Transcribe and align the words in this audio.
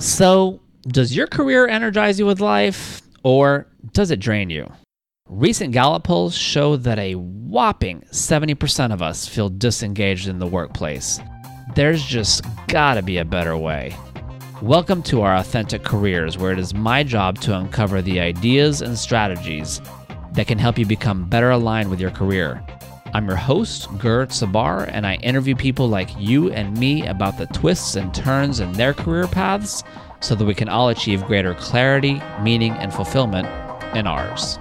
So, 0.00 0.60
does 0.86 1.16
your 1.16 1.26
career 1.26 1.66
energize 1.66 2.20
you 2.20 2.26
with 2.26 2.38
life 2.38 3.02
or 3.24 3.66
does 3.94 4.12
it 4.12 4.20
drain 4.20 4.48
you? 4.48 4.72
Recent 5.28 5.72
Gallup 5.72 6.04
polls 6.04 6.36
show 6.36 6.76
that 6.76 7.00
a 7.00 7.14
whopping 7.14 8.02
70% 8.12 8.92
of 8.92 9.02
us 9.02 9.26
feel 9.26 9.48
disengaged 9.48 10.28
in 10.28 10.38
the 10.38 10.46
workplace. 10.46 11.18
There's 11.74 12.04
just 12.04 12.44
gotta 12.68 13.02
be 13.02 13.18
a 13.18 13.24
better 13.24 13.56
way. 13.56 13.96
Welcome 14.62 15.02
to 15.02 15.22
our 15.22 15.34
Authentic 15.34 15.82
Careers, 15.82 16.38
where 16.38 16.52
it 16.52 16.60
is 16.60 16.72
my 16.72 17.02
job 17.02 17.40
to 17.40 17.58
uncover 17.58 18.00
the 18.00 18.20
ideas 18.20 18.82
and 18.82 18.96
strategies 18.96 19.80
that 20.34 20.46
can 20.46 20.58
help 20.58 20.78
you 20.78 20.86
become 20.86 21.28
better 21.28 21.50
aligned 21.50 21.90
with 21.90 21.98
your 21.98 22.12
career. 22.12 22.64
I'm 23.14 23.26
your 23.26 23.36
host, 23.36 23.88
Gert 23.98 24.32
Sabar, 24.32 24.84
and 24.92 25.06
I 25.06 25.14
interview 25.16 25.54
people 25.56 25.88
like 25.88 26.10
you 26.18 26.52
and 26.52 26.76
me 26.76 27.06
about 27.06 27.38
the 27.38 27.46
twists 27.46 27.96
and 27.96 28.12
turns 28.12 28.60
in 28.60 28.72
their 28.72 28.92
career 28.92 29.26
paths 29.26 29.82
so 30.20 30.34
that 30.34 30.44
we 30.44 30.54
can 30.54 30.68
all 30.68 30.90
achieve 30.90 31.24
greater 31.24 31.54
clarity, 31.54 32.20
meaning, 32.42 32.72
and 32.72 32.92
fulfillment 32.92 33.46
in 33.96 34.06
ours. 34.06 34.58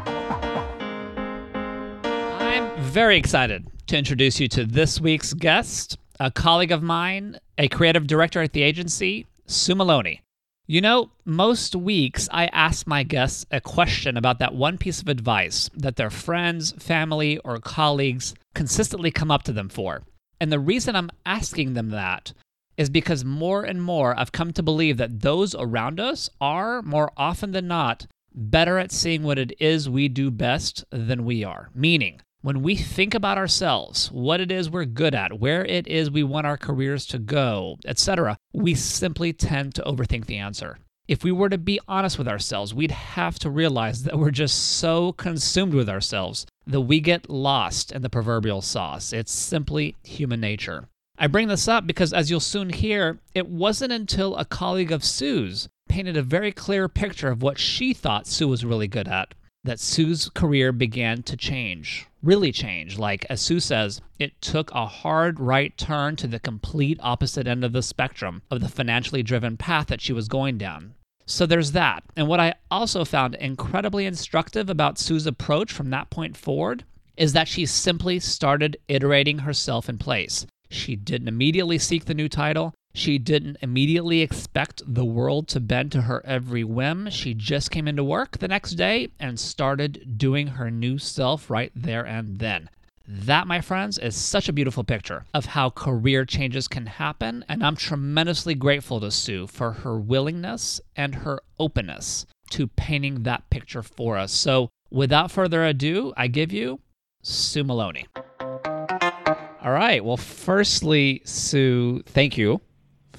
I'm 2.06 2.80
very 2.80 3.18
excited 3.18 3.68
to 3.88 3.98
introduce 3.98 4.40
you 4.40 4.48
to 4.50 4.64
this 4.66 5.02
week's 5.02 5.34
guest, 5.34 5.98
a 6.20 6.32
colleague 6.32 6.72
of 6.72 6.82
mine, 6.82 7.38
a 7.58 7.68
creative 7.68 8.08
director 8.08 8.42
at 8.42 8.54
the 8.54 8.64
agency, 8.64 9.28
Sue 9.46 9.76
Maloney. 9.76 10.22
You 10.70 10.82
know, 10.82 11.12
most 11.24 11.78
weeks 11.78 12.28
I 12.30 12.48
ask 12.48 12.86
my 12.86 13.04
guests 13.04 13.46
a 13.50 13.62
question 13.62 14.18
about 14.18 14.40
that 14.40 14.54
one 14.54 14.78
piece 14.78 15.02
of 15.02 15.08
advice 15.08 15.70
that 15.74 15.96
their 15.96 16.10
friends, 16.10 16.74
family, 16.74 17.38
or 17.38 17.58
colleagues 17.60 18.34
consistently 18.54 19.10
come 19.10 19.32
up 19.32 19.44
to 19.44 19.54
them 19.54 19.70
for. 19.70 20.04
And 20.42 20.52
the 20.52 20.60
reason 20.60 20.94
I'm 20.94 21.10
asking 21.26 21.74
them 21.74 21.92
that 21.92 22.34
is 22.76 22.90
because 22.90 23.24
more 23.24 23.64
and 23.64 23.82
more 23.82 24.20
I've 24.20 24.34
come 24.34 24.52
to 24.52 24.62
believe 24.62 24.98
that 24.98 25.22
those 25.22 25.56
around 25.56 26.02
us 26.02 26.30
are, 26.42 26.82
more 26.82 27.14
often 27.16 27.54
than 27.54 27.70
not, 27.70 28.06
better 28.36 28.78
at 28.78 28.92
seeing 28.92 29.24
what 29.24 29.40
it 29.40 29.54
is 29.62 29.90
we 29.90 30.10
do 30.10 30.30
best 30.30 30.84
than 30.92 31.24
we 31.24 31.46
are. 31.46 31.70
Meaning, 31.74 32.20
when 32.48 32.62
we 32.62 32.78
think 32.78 33.14
about 33.14 33.38
ourselves, 33.38 34.10
what 34.10 34.40
it 34.40 34.54
is 34.54 34.70
we're 34.70 34.86
good 34.86 35.14
at, 35.14 35.38
where 35.38 35.66
it 35.66 35.86
is 35.86 36.10
we 36.10 36.24
want 36.24 36.48
our 36.48 36.56
careers 36.56 37.06
to 37.06 37.20
go, 37.20 37.78
etc., 37.86 38.38
we 38.54 38.74
simply 38.74 39.34
tend 39.34 39.76
to 39.76 39.82
overthink 39.82 40.28
the 40.28 40.38
answer. 40.38 40.80
If 41.10 41.26
we 41.26 41.32
were 41.34 41.50
to 41.50 41.58
be 41.58 41.82
honest 41.90 42.18
with 42.18 42.30
ourselves, 42.30 42.74
we'd 42.74 42.92
have 42.92 43.38
to 43.40 43.50
realize 43.50 44.04
that 44.04 44.18
we're 44.18 44.32
just 44.32 44.78
so 44.78 45.12
consumed 45.12 45.74
with 45.74 45.90
ourselves 45.90 46.46
that 46.66 46.80
we 46.80 47.02
get 47.02 47.30
lost 47.30 47.92
in 47.92 48.02
the 48.02 48.10
proverbial 48.10 48.62
sauce. 48.62 49.12
It's 49.12 49.34
simply 49.34 49.98
human 50.06 50.40
nature. 50.40 50.88
I 51.18 51.28
bring 51.28 51.50
this 51.50 51.68
up 51.68 51.86
because, 51.86 52.14
as 52.14 52.32
you'll 52.32 52.40
soon 52.40 52.70
hear, 52.70 53.20
it 53.36 53.50
wasn't 53.50 53.92
until 53.92 54.38
a 54.38 54.46
colleague 54.46 54.94
of 54.94 55.04
Sue's 55.04 55.68
painted 55.90 56.16
a 56.16 56.22
very 56.22 56.54
clear 56.54 56.88
picture 56.88 57.28
of 57.28 57.42
what 57.42 57.60
she 57.60 57.94
thought 57.94 58.26
Sue 58.26 58.48
was 58.48 58.64
really 58.64 58.88
good 58.88 59.10
at 59.10 59.34
that 59.68 59.80
Sue's 59.82 60.30
career 60.30 60.72
began 60.72 61.22
to 61.24 61.36
change, 61.36 62.08
really 62.24 62.54
change. 62.54 62.98
Like, 62.98 63.26
as 63.30 63.42
Sue 63.42 63.60
says, 63.60 64.02
it 64.18 64.42
took 64.42 64.72
a 64.72 64.86
hard 64.86 65.40
right 65.42 65.78
turn 65.78 66.16
to 66.16 66.28
the 66.28 66.40
complete 66.40 66.98
opposite 67.04 67.48
end 67.48 67.66
of 67.66 67.74
the 67.74 67.82
spectrum 67.82 68.42
of 68.50 68.62
the 68.62 68.70
financially 68.70 69.24
driven 69.24 69.58
path 69.58 69.88
that 69.88 70.00
she 70.00 70.14
was 70.14 70.30
going 70.30 70.58
down. 70.58 70.94
So 71.26 71.46
there's 71.46 71.74
that. 71.74 72.06
And 72.16 72.30
what 72.30 72.40
I 72.40 72.54
also 72.72 73.04
found 73.04 73.36
incredibly 73.36 74.06
instructive 74.06 74.70
about 74.70 74.98
Sue's 74.98 75.28
approach 75.28 75.74
from 75.74 75.90
that 75.90 76.10
point 76.10 76.38
forward 76.38 76.86
is 77.18 77.34
that 77.34 77.50
she 77.50 77.66
simply 77.66 78.20
started 78.20 78.78
iterating 78.88 79.40
herself 79.40 79.90
in 79.90 79.98
place. 79.98 80.48
She 80.70 80.96
didn't 80.96 81.28
immediately 81.28 81.78
seek 81.78 82.06
the 82.06 82.14
new 82.14 82.30
title. 82.30 82.74
She 82.98 83.20
didn't 83.20 83.58
immediately 83.62 84.22
expect 84.22 84.82
the 84.92 85.06
world 85.06 85.48
to 85.50 85.60
bend 85.60 85.92
to 85.92 86.02
her 86.02 86.26
every 86.26 86.64
whim. 86.64 87.12
She 87.12 87.36
just 87.36 87.70
came 87.70 87.88
into 87.88 88.04
work 88.04 88.40
the 88.40 88.48
next 88.48 88.72
day 88.72 89.10
and 89.20 89.40
started 89.40 90.18
doing 90.18 90.48
her 90.48 90.72
new 90.72 90.98
self 90.98 91.48
right 91.48 91.72
there 91.76 92.04
and 92.04 92.40
then. 92.40 92.72
That, 93.08 93.46
my 93.46 93.62
friends, 93.62 94.00
is 94.00 94.16
such 94.16 94.50
a 94.50 94.52
beautiful 94.52 94.84
picture 94.84 95.26
of 95.32 95.46
how 95.46 95.70
career 95.70 96.26
changes 96.26 96.68
can 96.68 96.88
happen, 96.88 97.46
and 97.48 97.64
I'm 97.64 97.76
tremendously 97.76 98.56
grateful 98.56 99.00
to 99.02 99.12
Sue 99.12 99.46
for 99.46 99.74
her 99.74 100.00
willingness 100.00 100.82
and 100.96 101.14
her 101.14 101.42
openness 101.60 102.26
to 102.50 102.66
painting 102.66 103.22
that 103.24 103.48
picture 103.52 103.84
for 103.84 104.18
us. 104.18 104.32
So, 104.32 104.70
without 104.90 105.30
further 105.30 105.64
ado, 105.64 106.14
I 106.18 106.26
give 106.30 106.52
you 106.52 106.80
Sue 107.22 107.64
Maloney. 107.64 108.08
All 108.18 109.72
right. 109.72 110.04
Well, 110.04 110.18
firstly, 110.18 111.22
Sue, 111.26 112.02
thank 112.08 112.40
you 112.40 112.60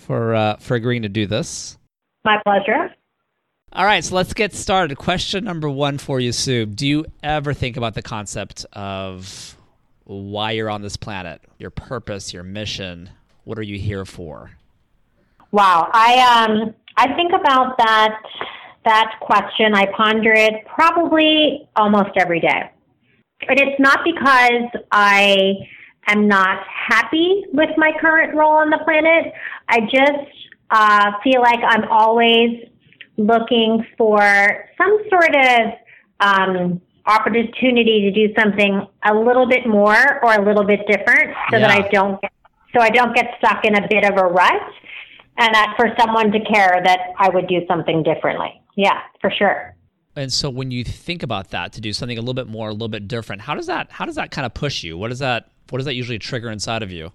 for 0.08 0.34
uh, 0.34 0.56
for 0.56 0.74
agreeing 0.74 1.02
to 1.02 1.08
do 1.08 1.26
this. 1.26 1.78
My 2.24 2.40
pleasure. 2.44 2.94
All 3.74 3.84
right, 3.84 4.02
so 4.02 4.16
let's 4.16 4.32
get 4.32 4.54
started. 4.54 4.96
Question 4.96 5.44
number 5.44 5.68
one 5.68 5.98
for 5.98 6.18
you, 6.18 6.32
Sue. 6.32 6.64
Do 6.64 6.86
you 6.88 7.04
ever 7.22 7.52
think 7.52 7.76
about 7.76 7.94
the 7.94 8.00
concept 8.00 8.64
of 8.72 9.54
why 10.04 10.52
you're 10.52 10.70
on 10.70 10.80
this 10.80 10.96
planet, 10.96 11.42
your 11.58 11.68
purpose, 11.68 12.32
your 12.32 12.42
mission? 12.42 13.10
What 13.44 13.58
are 13.58 13.62
you 13.62 13.78
here 13.78 14.06
for? 14.06 14.50
Wow, 15.52 15.90
I 15.92 16.46
um 16.46 16.74
I 16.96 17.14
think 17.14 17.32
about 17.38 17.76
that 17.76 18.18
that 18.86 19.12
question. 19.20 19.74
I 19.74 19.86
ponder 19.94 20.32
it 20.32 20.64
probably 20.66 21.68
almost 21.76 22.10
every 22.16 22.40
day, 22.40 22.70
and 23.46 23.60
it's 23.60 23.78
not 23.78 24.00
because 24.04 24.82
I 24.90 25.54
am 26.08 26.28
not 26.28 26.66
happy 26.66 27.44
with 27.52 27.70
my 27.76 27.92
current 28.00 28.34
role 28.34 28.56
on 28.56 28.70
the 28.70 28.78
planet. 28.78 29.32
I 29.68 29.80
just 29.80 30.30
uh, 30.70 31.12
feel 31.22 31.40
like 31.40 31.60
I'm 31.62 31.84
always 31.90 32.68
looking 33.16 33.84
for 33.96 34.20
some 34.76 34.98
sort 35.10 35.34
of 35.34 35.72
um, 36.20 36.80
opportunity 37.06 38.02
to 38.02 38.10
do 38.10 38.32
something 38.38 38.86
a 39.04 39.14
little 39.14 39.46
bit 39.46 39.66
more 39.66 40.24
or 40.24 40.34
a 40.34 40.44
little 40.44 40.64
bit 40.64 40.80
different, 40.86 41.34
so 41.50 41.56
yeah. 41.56 41.68
that 41.68 41.70
I 41.70 41.88
don't 41.88 42.20
get, 42.20 42.32
so 42.74 42.80
I 42.80 42.90
don't 42.90 43.14
get 43.14 43.34
stuck 43.38 43.64
in 43.64 43.74
a 43.74 43.88
bit 43.88 44.04
of 44.04 44.18
a 44.18 44.24
rut, 44.24 44.62
and 45.38 45.54
that 45.54 45.74
for 45.76 45.94
someone 45.98 46.30
to 46.32 46.40
care 46.40 46.80
that 46.84 47.12
I 47.18 47.28
would 47.30 47.48
do 47.48 47.60
something 47.66 48.02
differently. 48.02 48.60
Yeah, 48.76 49.00
for 49.20 49.30
sure. 49.30 49.74
And 50.18 50.32
so 50.32 50.50
when 50.50 50.70
you 50.70 50.82
think 50.84 51.22
about 51.22 51.50
that 51.50 51.72
to 51.74 51.80
do 51.80 51.92
something 51.92 52.18
a 52.18 52.20
little 52.20 52.34
bit 52.34 52.48
more, 52.48 52.68
a 52.68 52.72
little 52.72 52.88
bit 52.88 53.06
different, 53.06 53.42
how 53.42 53.54
does 53.54 53.66
that 53.66 53.90
how 53.90 54.04
does 54.04 54.16
that 54.16 54.30
kind 54.30 54.44
of 54.44 54.52
push 54.52 54.82
you? 54.82 54.98
What 54.98 55.08
does 55.08 55.20
that 55.20 55.50
what 55.70 55.78
does 55.78 55.86
that 55.86 55.94
usually 55.94 56.18
trigger 56.18 56.50
inside 56.50 56.82
of 56.82 56.90
you? 56.90 57.12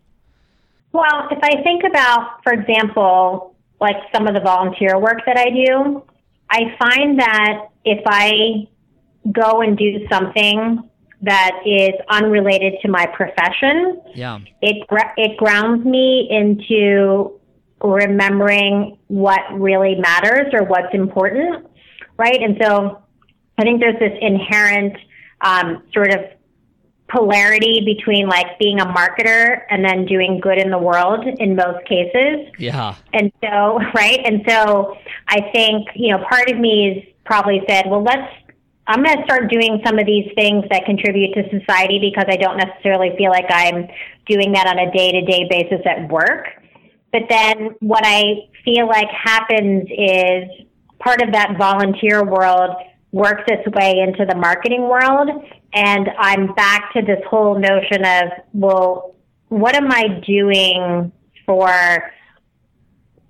Well, 0.94 1.28
if 1.32 1.40
I 1.42 1.62
think 1.64 1.84
about, 1.84 2.42
for 2.44 2.54
example, 2.54 3.56
like 3.82 3.96
some 4.14 4.28
of 4.28 4.36
the 4.36 4.40
volunteer 4.40 4.98
work 5.00 5.22
that 5.26 5.38
I 5.38 5.50
do, 5.50 6.04
I 6.50 6.76
find 6.80 7.20
that 7.20 7.70
if 7.84 8.02
I 8.06 8.68
go 9.32 9.62
and 9.62 9.78
do 9.78 10.08
something 10.10 10.88
that 11.24 11.52
is 11.66 11.94
unrelated 12.10 12.76
to 12.84 12.90
my 12.90 13.08
profession, 13.08 14.02
yeah. 14.14 14.40
it 14.62 14.88
it 15.18 15.38
grounds 15.38 15.86
me 15.86 16.28
into 16.30 17.40
remembering 17.82 18.98
what 19.08 19.42
really 19.52 19.96
matters 19.96 20.54
or 20.54 20.64
what's 20.64 20.94
important, 20.94 21.68
right? 22.18 22.42
And 22.42 22.58
so 22.62 23.02
I 23.58 23.64
think 23.64 23.80
there's 23.80 24.00
this 24.00 24.18
inherent 24.22 24.98
um, 25.42 25.84
sort 25.94 26.12
of 26.12 26.22
polarity 27.10 27.82
between 27.86 28.28
like 28.28 28.58
being 28.58 28.80
a 28.80 28.86
marketer 28.86 29.62
and 29.70 29.86
then 29.86 30.06
doing 30.06 30.40
good 30.42 30.58
in 30.58 30.72
the 30.72 30.78
world 30.78 31.26
in 31.40 31.56
most 31.56 31.86
cases. 31.86 32.48
Yeah. 32.58 32.96
And 33.14 33.32
so, 33.42 33.80
right? 33.96 34.20
And 34.26 34.44
so 34.48 34.98
I 35.28 35.50
think, 35.54 35.90
you 35.96 36.16
know, 36.16 36.24
part 36.28 36.50
of 36.50 36.58
me 36.58 36.90
is 36.90 37.14
probably 37.26 37.62
said, 37.70 37.86
well, 37.88 38.04
let's, 38.04 38.34
I'm 38.88 39.04
going 39.04 39.18
to 39.18 39.24
start 39.24 39.50
doing 39.50 39.82
some 39.86 40.00
of 40.00 40.06
these 40.06 40.30
things 40.36 40.66
that 40.72 40.86
contribute 40.86 41.34
to 41.36 41.44
society 41.58 42.00
because 42.00 42.26
I 42.28 42.36
don't 42.36 42.58
necessarily 42.58 43.16
feel 43.18 43.30
like 43.30 43.46
I'm 43.50 43.88
doing 44.28 44.52
that 44.54 44.68
on 44.68 44.80
a 44.80 44.92
day 44.92 45.12
to 45.12 45.22
day 45.22 45.48
basis 45.50 45.80
at 45.86 46.10
work. 46.10 46.48
But 47.14 47.24
then 47.30 47.76
what 47.80 48.02
I 48.04 48.50
feel 48.66 48.88
like 48.88 49.08
happens 49.10 49.84
is 49.90 50.50
part 51.04 51.22
of 51.22 51.32
that 51.34 51.58
volunteer 51.58 52.24
world 52.24 52.72
works 53.12 53.44
its 53.48 53.68
way 53.76 54.00
into 54.00 54.26
the 54.26 54.36
marketing 54.36 54.84
world. 54.84 55.30
And 55.74 56.10
I'm 56.18 56.54
back 56.54 56.94
to 56.94 57.02
this 57.02 57.20
whole 57.30 57.60
notion 57.60 58.06
of, 58.06 58.30
well, 58.54 59.16
what 59.50 59.76
am 59.76 59.92
I 59.92 60.08
doing 60.26 61.12
for 61.46 62.12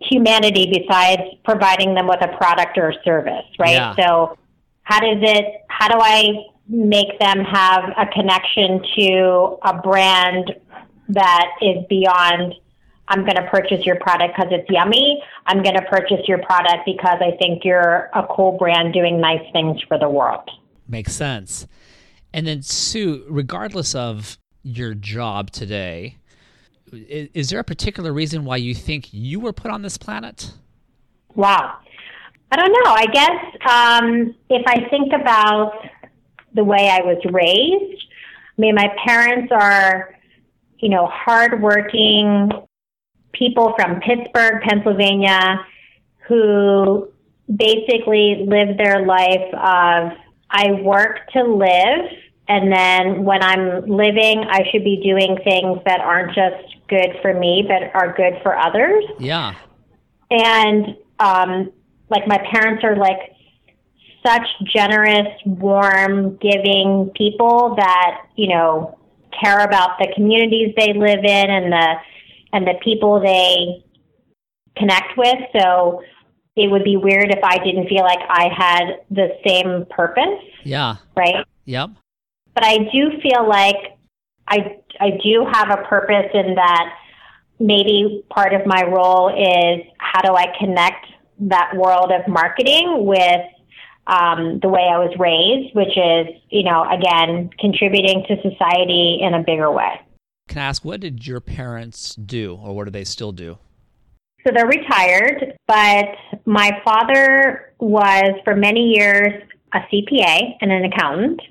humanity 0.01 0.71
besides 0.71 1.21
providing 1.43 1.95
them 1.95 2.07
with 2.07 2.21
a 2.21 2.35
product 2.37 2.77
or 2.77 2.89
a 2.89 3.03
service, 3.03 3.45
right? 3.59 3.73
Yeah. 3.73 3.95
So 3.95 4.37
how 4.83 4.99
does 4.99 5.19
it, 5.21 5.45
how 5.67 5.87
do 5.87 5.97
I 6.01 6.45
make 6.67 7.19
them 7.19 7.43
have 7.43 7.83
a 7.97 8.05
connection 8.07 8.81
to 8.97 9.57
a 9.63 9.81
brand 9.81 10.53
that 11.09 11.47
is 11.61 11.85
beyond 11.89 12.55
I'm 13.13 13.25
going 13.25 13.35
to 13.35 13.47
purchase 13.51 13.85
your 13.85 13.97
product 13.97 14.33
because 14.35 14.51
it's 14.51 14.67
yummy. 14.71 15.21
I'm 15.45 15.61
going 15.61 15.75
to 15.75 15.83
purchase 15.83 16.27
your 16.27 16.39
product 16.39 16.79
because 16.83 17.19
I 17.21 17.37
think 17.37 17.63
you're 17.63 18.09
a 18.15 18.25
cool 18.27 18.57
brand 18.57 18.91
doing 18.91 19.21
nice 19.21 19.43
things 19.51 19.79
for 19.87 19.99
the 19.99 20.09
world. 20.09 20.49
Makes 20.87 21.13
sense. 21.13 21.67
And 22.33 22.47
then, 22.47 22.63
Sue, 22.63 23.23
regardless 23.29 23.93
of 23.93 24.39
your 24.63 24.95
job 24.95 25.51
today, 25.51 26.17
is, 26.91 27.29
is 27.35 27.49
there 27.51 27.59
a 27.59 27.63
particular 27.63 28.11
reason 28.11 28.45
why 28.45 28.57
you 28.57 28.73
think 28.73 29.13
you 29.13 29.39
were 29.39 29.53
put 29.53 29.69
on 29.69 29.83
this 29.83 29.95
planet? 29.95 30.51
Wow. 31.35 31.77
I 32.51 32.55
don't 32.55 32.71
know. 32.71 32.93
I 32.93 33.05
guess 33.05 33.45
um, 33.69 34.35
if 34.49 34.63
I 34.65 34.89
think 34.89 35.13
about 35.13 35.85
the 36.55 36.63
way 36.63 36.89
I 36.89 37.01
was 37.01 37.23
raised, 37.31 38.03
I 38.57 38.61
mean, 38.61 38.73
my 38.73 38.89
parents 39.05 39.51
are, 39.51 40.15
you 40.79 40.89
know, 40.89 41.05
hardworking 41.05 42.49
people 43.33 43.73
from 43.75 43.99
Pittsburgh, 43.99 44.61
Pennsylvania, 44.61 45.65
who 46.27 47.09
basically 47.53 48.45
live 48.47 48.77
their 48.77 49.05
life 49.05 49.53
of 49.53 50.17
I 50.49 50.71
work 50.81 51.27
to 51.33 51.43
live, 51.43 52.11
and 52.47 52.71
then 52.71 53.23
when 53.23 53.41
I'm 53.41 53.85
living, 53.87 54.45
I 54.49 54.63
should 54.71 54.83
be 54.83 55.01
doing 55.03 55.37
things 55.43 55.79
that 55.85 55.99
aren't 55.99 56.35
just 56.35 56.75
good 56.87 57.17
for 57.21 57.33
me, 57.33 57.65
but 57.67 57.95
are 57.95 58.13
good 58.13 58.39
for 58.43 58.57
others. 58.57 59.03
Yeah. 59.19 59.55
And 60.29 60.97
um, 61.19 61.71
like 62.09 62.27
my 62.27 62.37
parents 62.51 62.83
are 62.83 62.95
like 62.95 63.33
such 64.25 64.47
generous, 64.65 65.27
warm, 65.45 66.37
giving 66.37 67.11
people 67.15 67.75
that 67.77 68.25
you 68.35 68.49
know 68.49 68.97
care 69.41 69.59
about 69.59 69.97
the 69.99 70.11
communities 70.15 70.73
they 70.77 70.93
live 70.93 71.23
in 71.23 71.49
and 71.49 71.71
the 71.71 71.95
and 72.53 72.65
the 72.65 72.75
people 72.83 73.19
they 73.19 73.83
connect 74.77 75.17
with. 75.17 75.37
So 75.59 76.01
it 76.55 76.69
would 76.69 76.83
be 76.83 76.97
weird 76.97 77.31
if 77.31 77.43
I 77.43 77.57
didn't 77.57 77.89
feel 77.89 78.03
like 78.03 78.19
I 78.29 78.49
had 78.55 78.99
the 79.09 79.29
same 79.45 79.85
purpose. 79.89 80.39
Yeah. 80.63 80.97
Right. 81.17 81.45
Yep. 81.65 81.89
But 82.53 82.63
I 82.63 82.77
do 82.91 83.19
feel 83.21 83.47
like 83.47 83.97
I 84.47 84.77
I 84.99 85.17
do 85.23 85.45
have 85.51 85.71
a 85.71 85.83
purpose 85.87 86.29
in 86.33 86.55
that 86.55 86.95
maybe 87.59 88.23
part 88.29 88.53
of 88.53 88.65
my 88.65 88.83
role 88.83 89.29
is 89.29 89.85
how 89.97 90.21
do 90.21 90.35
I 90.35 90.53
connect 90.59 91.07
that 91.39 91.73
world 91.75 92.11
of 92.11 92.27
marketing 92.27 93.05
with 93.05 93.41
um, 94.05 94.59
the 94.61 94.67
way 94.67 94.81
I 94.81 94.97
was 94.99 95.15
raised, 95.17 95.73
which 95.75 95.97
is, 95.97 96.27
you 96.49 96.63
know, 96.63 96.85
again, 96.89 97.49
contributing 97.57 98.23
to 98.27 98.35
society 98.41 99.19
in 99.21 99.33
a 99.33 99.41
bigger 99.43 99.71
way. 99.71 99.99
Can 100.47 100.61
I 100.61 100.65
ask, 100.65 100.83
what 100.85 100.99
did 100.99 101.25
your 101.25 101.39
parents 101.39 102.15
do, 102.15 102.55
or 102.61 102.75
what 102.75 102.85
do 102.85 102.91
they 102.91 103.03
still 103.03 103.31
do? 103.31 103.57
So 104.45 104.51
they're 104.53 104.67
retired, 104.67 105.57
but 105.67 106.05
my 106.45 106.71
father 106.83 107.73
was 107.79 108.33
for 108.43 108.55
many 108.55 108.93
years 108.95 109.41
a 109.73 109.79
CPA 109.79 110.55
and 110.61 110.71
an 110.71 110.85
accountant. 110.85 111.41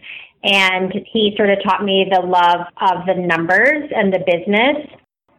And 0.44 0.92
he 1.12 1.34
sort 1.36 1.50
of 1.50 1.58
taught 1.62 1.84
me 1.84 2.06
the 2.10 2.20
love 2.20 2.66
of 2.80 3.06
the 3.06 3.14
numbers 3.14 3.90
and 3.94 4.12
the 4.12 4.18
business. 4.18 4.88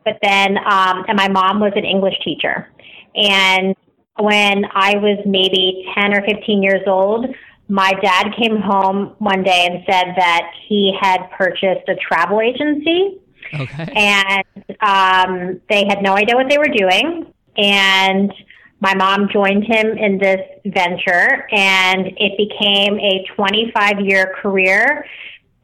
But 0.06 0.18
then, 0.22 0.58
um, 0.58 1.04
and 1.08 1.18
my 1.18 1.28
mom 1.28 1.60
was 1.60 1.74
an 1.76 1.86
English 1.86 2.16
teacher. 2.24 2.70
And 3.16 3.76
when 4.20 4.66
I 4.74 4.98
was 4.98 5.20
maybe 5.26 5.86
10 5.96 6.14
or 6.14 6.22
15 6.26 6.64
years 6.64 6.82
old, 6.88 7.26
my 7.70 7.94
dad 8.02 8.34
came 8.42 8.58
home 8.58 9.16
one 9.20 9.44
day 9.44 9.68
and 9.70 9.84
said 9.90 10.14
that 10.18 10.52
he 10.68 10.96
had 11.00 11.30
purchased 11.38 11.88
a 11.88 11.96
travel 11.96 12.42
agency. 12.42 13.20
Okay. 13.54 13.94
And 13.96 14.46
um, 14.82 15.62
they 15.70 15.86
had 15.86 16.02
no 16.02 16.14
idea 16.16 16.36
what 16.36 16.50
they 16.50 16.58
were 16.58 16.66
doing. 16.66 17.34
And 17.56 18.34
my 18.80 18.96
mom 18.96 19.30
joined 19.32 19.64
him 19.64 19.98
in 19.98 20.18
this 20.18 20.42
venture, 20.66 21.48
and 21.52 22.08
it 22.18 22.38
became 22.38 23.00
a 23.00 23.26
25 23.36 24.02
year 24.02 24.36
career 24.42 25.06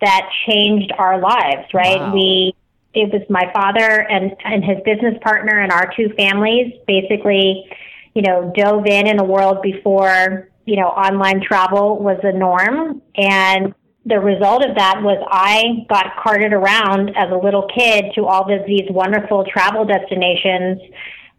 that 0.01 0.29
changed 0.47 0.93
our 0.97 1.19
lives, 1.19 1.67
right? 1.73 1.99
Wow. 1.99 2.13
We 2.13 2.55
it 2.93 3.13
was 3.13 3.21
my 3.29 3.51
father 3.53 4.01
and, 4.09 4.35
and 4.43 4.63
his 4.63 4.77
business 4.83 5.15
partner 5.21 5.59
and 5.59 5.71
our 5.71 5.93
two 5.95 6.09
families 6.17 6.73
basically, 6.87 7.69
you 8.15 8.23
know, 8.23 8.51
dove 8.55 8.87
in 8.87 9.07
in 9.07 9.19
a 9.19 9.23
world 9.23 9.61
before, 9.61 10.49
you 10.65 10.75
know, 10.75 10.87
online 10.87 11.41
travel 11.41 11.99
was 11.99 12.17
the 12.23 12.31
norm. 12.31 13.01
And 13.15 13.75
the 14.05 14.19
result 14.19 14.65
of 14.65 14.75
that 14.75 15.01
was 15.01 15.23
I 15.29 15.85
got 15.89 16.15
carted 16.21 16.53
around 16.53 17.15
as 17.15 17.31
a 17.31 17.37
little 17.37 17.67
kid 17.73 18.05
to 18.15 18.25
all 18.25 18.51
of 18.51 18.65
these 18.65 18.89
wonderful 18.89 19.45
travel 19.45 19.85
destinations 19.85 20.79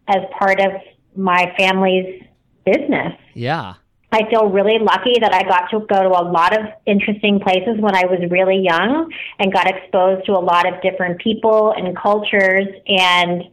as 0.09 0.19
part 0.39 0.61
of 0.61 0.73
my 1.17 1.53
family's 1.57 2.23
business. 2.65 3.15
Yeah. 3.35 3.75
I 4.13 4.29
feel 4.29 4.47
really 4.47 4.79
lucky 4.79 5.19
that 5.21 5.33
I 5.33 5.45
got 5.45 5.71
to 5.71 5.87
go 5.87 6.03
to 6.03 6.09
a 6.09 6.27
lot 6.27 6.59
of 6.59 6.67
interesting 6.85 7.39
places 7.39 7.77
when 7.79 7.95
I 7.95 8.07
was 8.07 8.19
really 8.29 8.59
young 8.59 9.11
and 9.39 9.53
got 9.53 9.69
exposed 9.69 10.27
to 10.27 10.33
a 10.33 10.43
lot 10.43 10.67
of 10.67 10.83
different 10.83 11.21
people 11.21 11.73
and 11.77 11.97
cultures. 11.97 12.67
And 12.89 13.45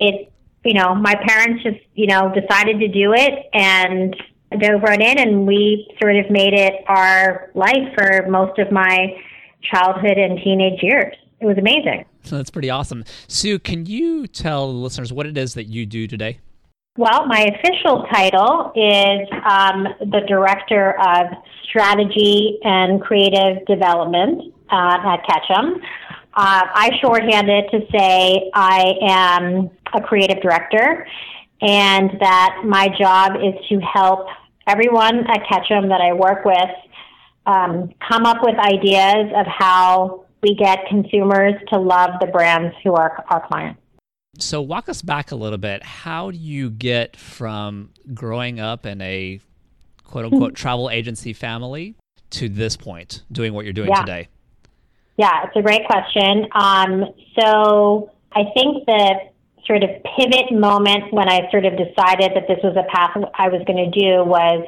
it, 0.00 0.32
you 0.64 0.74
know, 0.74 0.96
my 0.96 1.14
parents 1.14 1.62
just, 1.62 1.78
you 1.94 2.08
know, 2.08 2.32
decided 2.34 2.80
to 2.80 2.88
do 2.88 3.14
it 3.14 3.48
and 3.52 4.16
dove 4.56 4.82
right 4.82 5.00
in 5.00 5.18
and 5.18 5.46
we 5.46 5.88
sort 6.00 6.16
of 6.16 6.30
made 6.30 6.54
it 6.54 6.84
our 6.88 7.50
life 7.54 7.94
for 7.94 8.26
most 8.28 8.58
of 8.58 8.72
my 8.72 9.16
childhood 9.72 10.18
and 10.18 10.38
teenage 10.42 10.82
years. 10.82 11.14
It 11.40 11.46
was 11.46 11.56
amazing. 11.58 12.04
So 12.22 12.36
that's 12.36 12.50
pretty 12.50 12.70
awesome. 12.70 13.04
Sue, 13.28 13.58
can 13.58 13.86
you 13.86 14.26
tell 14.26 14.72
the 14.72 14.78
listeners 14.78 15.12
what 15.12 15.26
it 15.26 15.38
is 15.38 15.54
that 15.54 15.64
you 15.64 15.86
do 15.86 16.06
today? 16.06 16.40
Well, 16.98 17.26
my 17.26 17.46
official 17.46 18.04
title 18.12 18.72
is 18.74 19.28
um, 19.48 19.86
the 20.10 20.20
Director 20.26 20.98
of 21.00 21.26
Strategy 21.64 22.58
and 22.62 23.00
Creative 23.00 23.64
Development 23.66 24.52
uh, 24.70 24.98
at 25.06 25.18
Ketchum. 25.26 25.80
Uh, 26.34 26.62
I 26.74 26.90
shorthand 27.00 27.48
it 27.48 27.70
to 27.70 27.80
say 27.96 28.50
I 28.54 28.94
am 29.02 29.70
a 29.94 30.00
creative 30.00 30.42
director 30.42 31.06
and 31.60 32.10
that 32.20 32.62
my 32.64 32.88
job 32.98 33.36
is 33.36 33.54
to 33.68 33.80
help 33.80 34.26
everyone 34.66 35.26
at 35.30 35.40
Ketchum 35.48 35.88
that 35.88 36.00
I 36.00 36.12
work 36.12 36.44
with 36.44 36.70
um, 37.46 37.90
come 38.06 38.26
up 38.26 38.38
with 38.42 38.56
ideas 38.58 39.32
of 39.34 39.46
how 39.46 40.24
we 40.42 40.54
get 40.54 40.86
consumers 40.88 41.54
to 41.68 41.78
love 41.78 42.10
the 42.20 42.26
brands 42.26 42.74
who 42.82 42.94
are 42.94 43.24
our 43.28 43.46
clients. 43.46 43.80
So, 44.38 44.62
walk 44.62 44.88
us 44.88 45.02
back 45.02 45.32
a 45.32 45.36
little 45.36 45.58
bit. 45.58 45.82
How 45.82 46.30
do 46.30 46.38
you 46.38 46.70
get 46.70 47.16
from 47.16 47.90
growing 48.14 48.60
up 48.60 48.86
in 48.86 49.00
a 49.02 49.40
quote 50.04 50.26
unquote 50.26 50.54
travel 50.54 50.88
agency 50.88 51.32
family 51.32 51.96
to 52.30 52.48
this 52.48 52.76
point, 52.76 53.22
doing 53.32 53.52
what 53.52 53.64
you're 53.64 53.72
doing 53.72 53.90
Yeah. 53.90 54.00
today? 54.00 54.28
Yeah, 55.16 55.44
it's 55.44 55.56
a 55.56 55.62
great 55.62 55.84
question. 55.84 56.46
Um, 56.52 57.12
so 57.38 58.10
I 58.32 58.44
think 58.54 58.86
the 58.86 59.20
sort 59.70 59.84
of 59.84 59.90
pivot 60.16 60.52
moment 60.52 61.12
when 61.12 61.28
I 61.28 61.48
sort 61.52 61.64
of 61.64 61.74
decided 61.74 62.32
that 62.34 62.48
this 62.48 62.58
was 62.64 62.76
a 62.76 62.82
path 62.92 63.16
I 63.38 63.48
was 63.48 63.62
going 63.68 63.90
to 63.90 63.98
do 63.98 64.24
was 64.24 64.66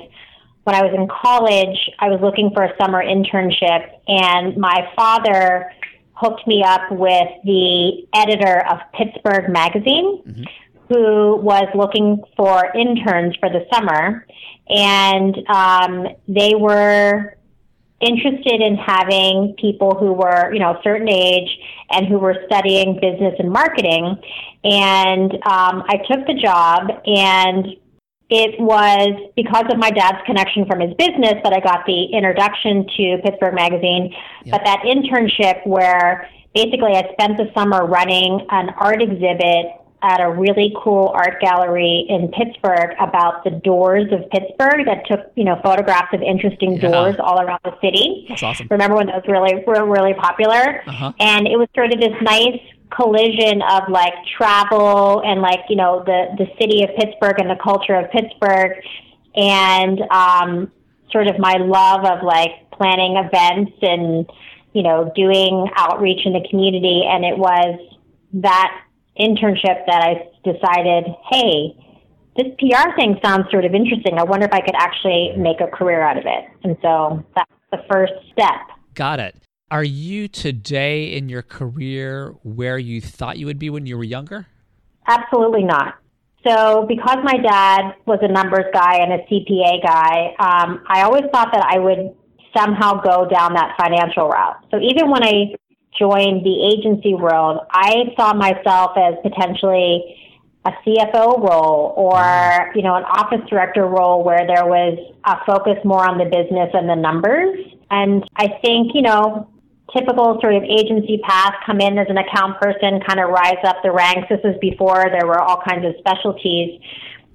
when 0.63 0.77
I 0.77 0.83
was 0.83 0.95
in 0.95 1.09
college. 1.09 1.77
I 1.99 2.09
was 2.09 2.21
looking 2.21 2.53
for 2.55 2.63
a 2.63 2.73
summer 2.81 3.03
internship, 3.03 3.91
and 4.07 4.57
my 4.57 4.89
father 4.95 5.73
hooked 6.15 6.47
me 6.47 6.63
up 6.63 6.83
with 6.93 7.29
the 7.43 8.07
editor 8.15 8.65
of 8.71 8.79
Pittsburgh 8.95 9.51
Magazine, 9.51 10.47
who 10.89 11.35
was 11.37 11.67
looking 11.75 12.23
for 12.37 12.71
interns 12.77 13.35
for 13.41 13.49
the 13.49 13.67
summer, 13.75 14.25
and 14.69 15.37
um, 15.49 16.07
they 16.29 16.55
were 16.55 17.37
interested 18.03 18.61
in 18.61 18.77
having 18.77 19.55
people 19.59 19.95
who 19.95 20.13
were, 20.13 20.53
you 20.53 20.59
know, 20.59 20.73
a 20.73 20.81
certain 20.83 21.09
age 21.09 21.49
and 21.91 22.07
who 22.07 22.19
were 22.19 22.37
studying 22.47 22.99
business 23.01 23.35
and 23.39 23.51
marketing. 23.51 24.17
And 24.65 25.33
um, 25.33 25.85
I 25.89 25.99
took 26.11 26.27
the 26.27 26.35
job, 26.35 26.91
and 27.07 27.67
it 28.29 28.59
was 28.59 29.31
because 29.37 29.65
of 29.71 29.79
my 29.79 29.91
dad's 29.91 30.19
connection 30.27 30.67
from 30.67 30.81
his 30.81 30.95
business 30.95 31.35
that 31.45 31.53
I 31.53 31.61
got 31.61 31.87
the 31.87 32.07
introduction 32.13 32.87
to 32.97 33.19
Pittsburgh 33.25 33.55
Magazine. 33.55 34.15
But 34.51 34.63
that 34.65 34.81
internship, 34.85 35.67
where 35.67 36.29
basically 36.55 36.97
I 36.97 37.13
spent 37.13 37.37
the 37.39 37.51
summer 37.55 37.87
running 37.87 38.47
an 38.51 38.71
art 38.79 39.03
exhibit 39.03 39.82
at 40.03 40.21
a 40.21 40.31
really 40.31 40.75
cool 40.83 41.09
art 41.15 41.41
gallery 41.41 42.05
in 42.09 42.29
Pittsburgh 42.29 42.91
about 43.01 43.45
the 43.45 43.51
doors 43.51 44.11
of 44.13 44.29
Pittsburgh 44.31 44.85
that 44.87 45.07
took, 45.07 45.21
you 45.37 45.45
know, 45.45 45.61
photographs 45.63 46.13
of 46.13 46.23
interesting 46.23 46.73
Yeah. 46.73 46.91
doors 46.91 47.17
all 47.19 47.41
around 47.41 47.61
the 47.65 47.75
city. 47.81 48.27
That's 48.29 48.43
awesome. 48.43 48.67
Remember 48.71 48.97
when 48.97 49.07
those 49.07 49.23
really 49.29 49.63
were 49.67 49.85
really 49.85 50.15
popular? 50.15 50.83
Uh-huh. 50.87 51.13
And 51.21 51.47
it 51.47 51.57
was 51.57 51.69
sort 51.75 51.93
of 51.93 52.01
this 52.01 52.15
nice 52.21 52.61
collision 52.91 53.63
of 53.63 53.89
like 53.89 54.13
travel 54.37 55.23
and 55.25 55.41
like, 55.41 55.61
you 55.69 55.77
know, 55.77 56.03
the, 56.05 56.27
the 56.37 56.47
city 56.61 56.83
of 56.83 56.91
Pittsburgh 56.97 57.39
and 57.39 57.49
the 57.49 57.61
culture 57.63 57.95
of 57.95 58.11
Pittsburgh 58.11 58.73
and 59.35 60.01
um, 60.11 60.71
sort 61.11 61.27
of 61.27 61.39
my 61.39 61.55
love 61.55 62.05
of 62.05 62.23
like 62.23 62.71
planning 62.73 63.17
events 63.17 63.73
and, 63.83 64.31
you 64.73 64.83
know, 64.83 65.11
doing 65.15 65.71
outreach 65.77 66.27
in 66.27 66.33
the 66.33 66.47
community. 66.51 67.05
And 67.07 67.25
it 67.25 67.39
was 67.39 67.79
that 68.35 68.83
internship 69.19 69.87
that 69.87 70.03
I 70.03 70.29
decided, 70.45 71.05
hey, 71.31 71.77
this 72.37 72.47
PR 72.59 72.95
thing 72.97 73.19
sounds 73.23 73.51
sort 73.51 73.65
of 73.65 73.75
interesting. 73.75 74.19
I 74.19 74.25
wonder 74.25 74.47
if 74.47 74.53
I 74.53 74.61
could 74.61 74.75
actually 74.77 75.33
make 75.37 75.61
a 75.61 75.67
career 75.67 76.03
out 76.03 76.17
of 76.17 76.25
it. 76.27 76.45
And 76.65 76.77
so 76.81 77.25
that's 77.37 77.51
the 77.71 77.79
first 77.91 78.13
step. 78.33 78.61
Got 78.95 79.21
it. 79.21 79.37
Are 79.71 79.85
you 79.85 80.29
today 80.29 81.15
in 81.15 81.29
your 81.29 81.43
career 81.43 82.35
where 82.43 82.79
you 82.79 83.01
thought 83.01 83.39
you 83.39 83.47
would 83.47 83.59
be 83.59 83.71
when 83.71 83.87
you 83.87 83.97
were 83.97 84.05
younger? 84.05 84.47
Absolutely 85.07 85.65
not. 85.65 85.95
So, 86.47 86.87
because 86.89 87.19
my 87.23 87.37
dad 87.37 87.95
was 88.05 88.19
a 88.21 88.29
numbers 88.29 88.67
guy 88.75 88.97
and 88.97 89.13
a 89.13 89.19
CPA 89.27 89.83
guy, 89.83 90.35
um, 90.41 90.83
I 90.89 91.03
always 91.03 91.23
thought 91.33 91.51
that 91.53 91.65
I 91.65 91.79
would 91.79 92.15
somehow 92.55 93.01
go 93.01 93.29
down 93.29 93.55
that 93.55 93.77
financial 93.81 94.29
route. 94.29 94.57
So, 94.71 94.79
even 94.79 95.09
when 95.09 95.23
I 95.23 95.55
joined 96.03 96.45
the 96.45 96.57
agency 96.75 97.15
world, 97.15 97.61
I 97.71 98.13
saw 98.17 98.35
myself 98.35 98.93
as 98.97 99.15
potentially 99.23 100.19
a 100.65 100.71
CFO 100.85 101.49
role 101.49 101.95
or, 101.97 102.73
you 102.75 102.83
know, 102.83 102.95
an 102.95 103.05
office 103.05 103.41
director 103.49 103.87
role 103.87 104.25
where 104.25 104.47
there 104.47 104.67
was 104.67 104.99
a 105.25 105.37
focus 105.47 105.79
more 105.85 106.09
on 106.09 106.19
the 106.19 106.25
business 106.25 106.71
and 106.73 106.89
the 106.89 106.97
numbers. 106.97 107.57
And 107.91 108.25
I 108.37 108.49
think, 108.65 108.93
you 108.95 109.03
know, 109.03 109.49
typical 109.97 110.39
sort 110.41 110.55
of 110.55 110.63
agency 110.65 111.19
path, 111.23 111.55
come 111.67 111.81
in 111.81 111.99
as 111.99 112.07
an 112.09 112.19
account 112.19 112.61
person, 112.61 113.01
kind 113.07 113.21
of 113.21 113.31
rise 113.31 113.63
up 113.65 113.77
the 113.83 113.93
ranks. 113.93 114.29
This 114.29 114.41
was 114.43 114.57
before 114.61 115.05
there 115.11 115.27
were 115.27 115.41
all 115.41 115.63
kinds 115.63 115.85
of 115.87 115.95
specialties. 115.99 116.81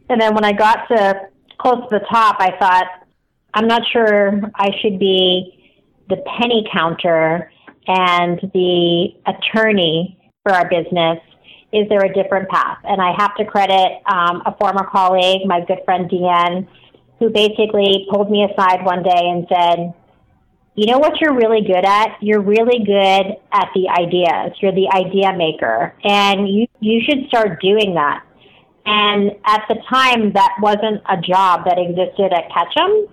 And 0.09 0.19
then 0.19 0.33
when 0.33 0.43
I 0.43 0.51
got 0.51 0.87
to 0.89 1.21
close 1.59 1.87
to 1.89 1.99
the 1.99 2.05
top, 2.09 2.37
I 2.39 2.51
thought, 2.57 2.87
I'm 3.53 3.67
not 3.67 3.81
sure 3.91 4.41
I 4.55 4.71
should 4.81 4.99
be 4.99 5.53
the 6.09 6.17
penny 6.39 6.65
counter 6.71 7.51
and 7.87 8.39
the 8.53 9.09
attorney 9.25 10.17
for 10.43 10.53
our 10.53 10.69
business. 10.69 11.19
Is 11.73 11.87
there 11.89 12.01
a 12.01 12.13
different 12.13 12.49
path? 12.49 12.77
And 12.83 13.01
I 13.01 13.13
have 13.17 13.35
to 13.35 13.45
credit 13.45 14.01
um, 14.05 14.41
a 14.45 14.55
former 14.57 14.85
colleague, 14.85 15.45
my 15.45 15.65
good 15.65 15.79
friend 15.85 16.09
Deanne, 16.09 16.67
who 17.19 17.29
basically 17.29 18.07
pulled 18.09 18.31
me 18.31 18.45
aside 18.45 18.85
one 18.85 19.03
day 19.03 19.11
and 19.11 19.45
said, 19.49 19.93
you 20.75 20.85
know 20.85 20.99
what 20.99 21.19
you're 21.19 21.33
really 21.33 21.61
good 21.61 21.83
at? 21.83 22.17
You're 22.21 22.41
really 22.41 22.85
good 22.85 23.35
at 23.51 23.69
the 23.73 23.89
ideas. 23.89 24.55
You're 24.61 24.75
the 24.75 24.87
idea 24.93 25.35
maker. 25.35 25.93
And 26.03 26.47
you, 26.47 26.67
you 26.79 27.01
should 27.03 27.27
start 27.27 27.59
doing 27.59 27.95
that. 27.95 28.23
And 28.85 29.31
at 29.45 29.65
the 29.67 29.75
time, 29.89 30.31
that 30.33 30.55
wasn't 30.61 31.01
a 31.09 31.17
job 31.17 31.65
that 31.65 31.77
existed 31.79 32.31
at 32.31 32.47
Ketchum. 32.53 33.07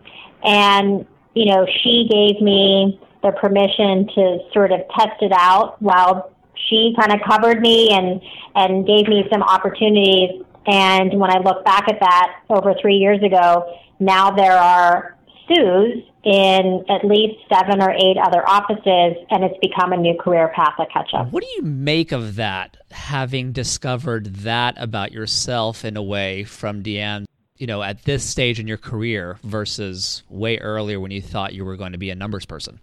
And, 0.44 1.06
you 1.34 1.46
know, 1.46 1.66
she 1.82 2.06
gave 2.08 2.40
me 2.42 3.00
the 3.24 3.32
permission 3.32 4.06
to 4.14 4.38
sort 4.52 4.70
of 4.70 4.80
test 4.96 5.20
it 5.20 5.32
out 5.32 5.82
while 5.82 6.30
she 6.68 6.94
kind 6.98 7.12
of 7.12 7.20
covered 7.28 7.60
me 7.60 7.90
and, 7.90 8.20
and 8.54 8.86
gave 8.86 9.08
me 9.08 9.24
some 9.32 9.42
opportunities. 9.42 10.44
And 10.66 11.18
when 11.18 11.30
I 11.30 11.38
look 11.38 11.64
back 11.64 11.88
at 11.88 11.98
that 12.00 12.42
over 12.48 12.74
three 12.80 12.96
years 12.96 13.22
ago, 13.22 13.74
now 13.98 14.30
there 14.30 14.56
are 14.56 15.16
Sue's 15.46 16.02
in 16.24 16.84
at 16.88 17.04
least 17.04 17.34
seven 17.52 17.82
or 17.82 17.90
eight 17.90 18.16
other 18.22 18.48
offices, 18.48 19.22
and 19.30 19.44
it's 19.44 19.58
become 19.60 19.92
a 19.92 19.96
new 19.96 20.16
career 20.18 20.50
path 20.56 20.74
at 20.80 20.90
Ketchum. 20.90 21.30
What 21.30 21.42
do 21.42 21.48
you 21.56 21.62
make 21.62 22.12
of 22.12 22.36
that, 22.36 22.78
having 22.90 23.52
discovered 23.52 24.36
that 24.36 24.74
about 24.78 25.12
yourself 25.12 25.84
in 25.84 25.98
a 25.98 26.02
way 26.02 26.44
from 26.44 26.82
Deanne, 26.82 27.26
you 27.58 27.66
know, 27.66 27.82
at 27.82 28.04
this 28.04 28.24
stage 28.24 28.58
in 28.58 28.66
your 28.66 28.78
career 28.78 29.38
versus 29.42 30.22
way 30.30 30.56
earlier 30.58 30.98
when 30.98 31.10
you 31.10 31.20
thought 31.20 31.52
you 31.52 31.64
were 31.64 31.76
going 31.76 31.92
to 31.92 31.98
be 31.98 32.08
a 32.08 32.14
numbers 32.14 32.46
person? 32.46 32.80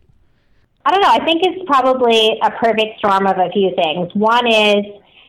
I 0.86 0.92
don't 0.92 1.02
know. 1.02 1.12
I 1.12 1.24
think 1.24 1.44
it's 1.44 1.64
probably 1.68 2.40
a 2.42 2.52
perfect 2.52 2.98
storm 2.98 3.28
of 3.28 3.38
a 3.38 3.50
few 3.52 3.74
things. 3.76 4.10
One 4.16 4.48
is, 4.48 4.86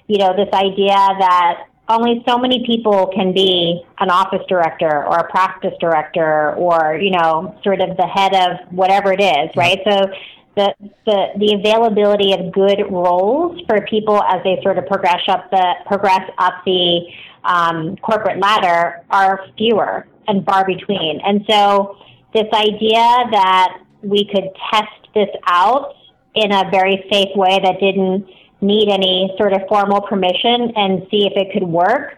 you 0.08 0.18
know, 0.18 0.34
this 0.34 0.48
idea 0.52 0.94
that 0.94 1.66
only 1.88 2.22
so 2.26 2.38
many 2.38 2.64
people 2.64 3.08
can 3.14 3.32
be 3.32 3.82
an 3.98 4.10
office 4.10 4.42
director 4.48 5.04
or 5.04 5.18
a 5.18 5.30
practice 5.30 5.74
director 5.80 6.54
or 6.54 6.96
you 6.96 7.10
know 7.10 7.58
sort 7.62 7.80
of 7.80 7.96
the 7.96 8.06
head 8.06 8.34
of 8.34 8.72
whatever 8.72 9.12
it 9.12 9.20
is 9.20 9.50
right 9.56 9.80
so 9.84 10.06
the, 10.54 10.72
the 11.06 11.26
the 11.38 11.54
availability 11.58 12.32
of 12.32 12.52
good 12.52 12.84
roles 12.90 13.60
for 13.66 13.84
people 13.86 14.22
as 14.24 14.42
they 14.44 14.58
sort 14.62 14.78
of 14.78 14.86
progress 14.86 15.22
up 15.28 15.50
the 15.50 15.74
progress 15.86 16.28
up 16.38 16.62
the 16.64 17.00
um, 17.44 17.96
corporate 17.96 18.38
ladder 18.38 19.02
are 19.10 19.44
fewer 19.58 20.06
and 20.28 20.44
far 20.44 20.64
between 20.64 21.20
and 21.26 21.44
so 21.48 21.96
this 22.32 22.46
idea 22.54 23.04
that 23.32 23.82
we 24.02 24.24
could 24.24 24.48
test 24.72 25.01
this 25.14 25.28
out 25.46 25.94
in 26.34 26.52
a 26.52 26.70
very 26.70 27.04
safe 27.12 27.34
way 27.36 27.58
that 27.62 27.78
didn't 27.80 28.26
need 28.60 28.88
any 28.88 29.34
sort 29.36 29.52
of 29.52 29.60
formal 29.68 30.00
permission 30.02 30.72
and 30.76 31.06
see 31.10 31.26
if 31.26 31.32
it 31.36 31.52
could 31.52 31.64
work 31.64 32.14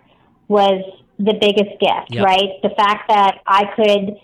was 0.48 0.84
the 1.18 1.34
biggest 1.40 1.80
gift, 1.80 2.10
yep. 2.10 2.24
right? 2.24 2.60
The 2.62 2.70
fact 2.70 3.08
that 3.08 3.38
I 3.46 3.64
could 3.74 4.16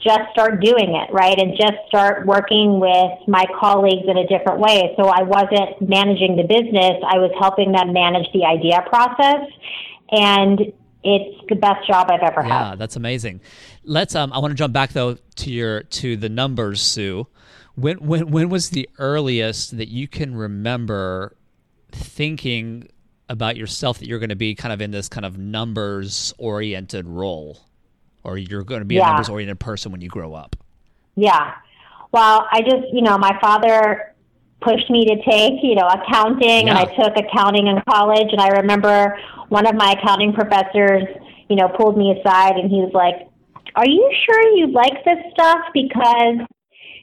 just 0.00 0.30
start 0.32 0.62
doing 0.62 0.94
it, 0.94 1.12
right? 1.12 1.38
And 1.38 1.56
just 1.56 1.76
start 1.88 2.26
working 2.26 2.80
with 2.80 3.28
my 3.28 3.44
colleagues 3.58 4.06
in 4.06 4.16
a 4.16 4.26
different 4.26 4.60
way. 4.60 4.94
So 4.96 5.08
I 5.08 5.22
wasn't 5.22 5.88
managing 5.88 6.36
the 6.36 6.44
business, 6.44 7.02
I 7.06 7.18
was 7.18 7.32
helping 7.38 7.72
them 7.72 7.92
manage 7.92 8.26
the 8.32 8.44
idea 8.44 8.82
process. 8.88 9.50
And 10.10 10.72
it's 11.04 11.48
the 11.48 11.56
best 11.56 11.86
job 11.86 12.10
I've 12.10 12.22
ever 12.22 12.42
had. 12.42 12.70
Yeah, 12.70 12.74
that's 12.76 12.96
amazing. 12.96 13.40
Let's 13.84 14.14
um 14.14 14.32
I 14.32 14.38
want 14.38 14.52
to 14.52 14.56
jump 14.56 14.72
back 14.72 14.92
though 14.92 15.16
to 15.36 15.50
your 15.50 15.82
to 15.82 16.16
the 16.16 16.28
numbers, 16.28 16.80
Sue. 16.80 17.26
When 17.78 17.98
when 17.98 18.30
when 18.30 18.48
was 18.48 18.70
the 18.70 18.88
earliest 18.98 19.76
that 19.76 19.88
you 19.88 20.08
can 20.08 20.34
remember 20.34 21.36
thinking 21.92 22.88
about 23.28 23.56
yourself 23.56 23.98
that 23.98 24.08
you're 24.08 24.18
going 24.18 24.30
to 24.30 24.36
be 24.36 24.54
kind 24.54 24.72
of 24.72 24.80
in 24.80 24.90
this 24.90 25.08
kind 25.08 25.24
of 25.24 25.38
numbers 25.38 26.34
oriented 26.38 27.06
role 27.06 27.60
or 28.24 28.38
you're 28.38 28.64
going 28.64 28.80
to 28.80 28.84
be 28.84 28.96
yeah. 28.96 29.02
a 29.02 29.06
numbers 29.12 29.28
oriented 29.28 29.60
person 29.60 29.92
when 29.92 30.00
you 30.00 30.08
grow 30.08 30.34
up? 30.34 30.56
Yeah. 31.14 31.54
Well, 32.10 32.48
I 32.50 32.62
just, 32.62 32.92
you 32.92 33.02
know, 33.02 33.18
my 33.18 33.38
father 33.40 34.14
pushed 34.60 34.90
me 34.90 35.04
to 35.04 35.16
take, 35.30 35.62
you 35.62 35.74
know, 35.74 35.86
accounting 35.86 36.66
yeah. 36.66 36.70
and 36.70 36.78
I 36.78 36.84
took 36.84 37.16
accounting 37.16 37.68
in 37.68 37.80
college 37.88 38.28
and 38.32 38.40
I 38.40 38.48
remember 38.48 39.18
one 39.50 39.66
of 39.66 39.74
my 39.74 39.92
accounting 39.92 40.32
professors, 40.32 41.04
you 41.48 41.56
know, 41.56 41.68
pulled 41.68 41.96
me 41.96 42.18
aside 42.18 42.56
and 42.56 42.70
he 42.70 42.78
was 42.78 42.92
like, 42.92 43.28
"Are 43.76 43.86
you 43.86 44.12
sure 44.26 44.56
you 44.56 44.72
like 44.72 45.04
this 45.04 45.18
stuff 45.32 45.60
because 45.72 46.46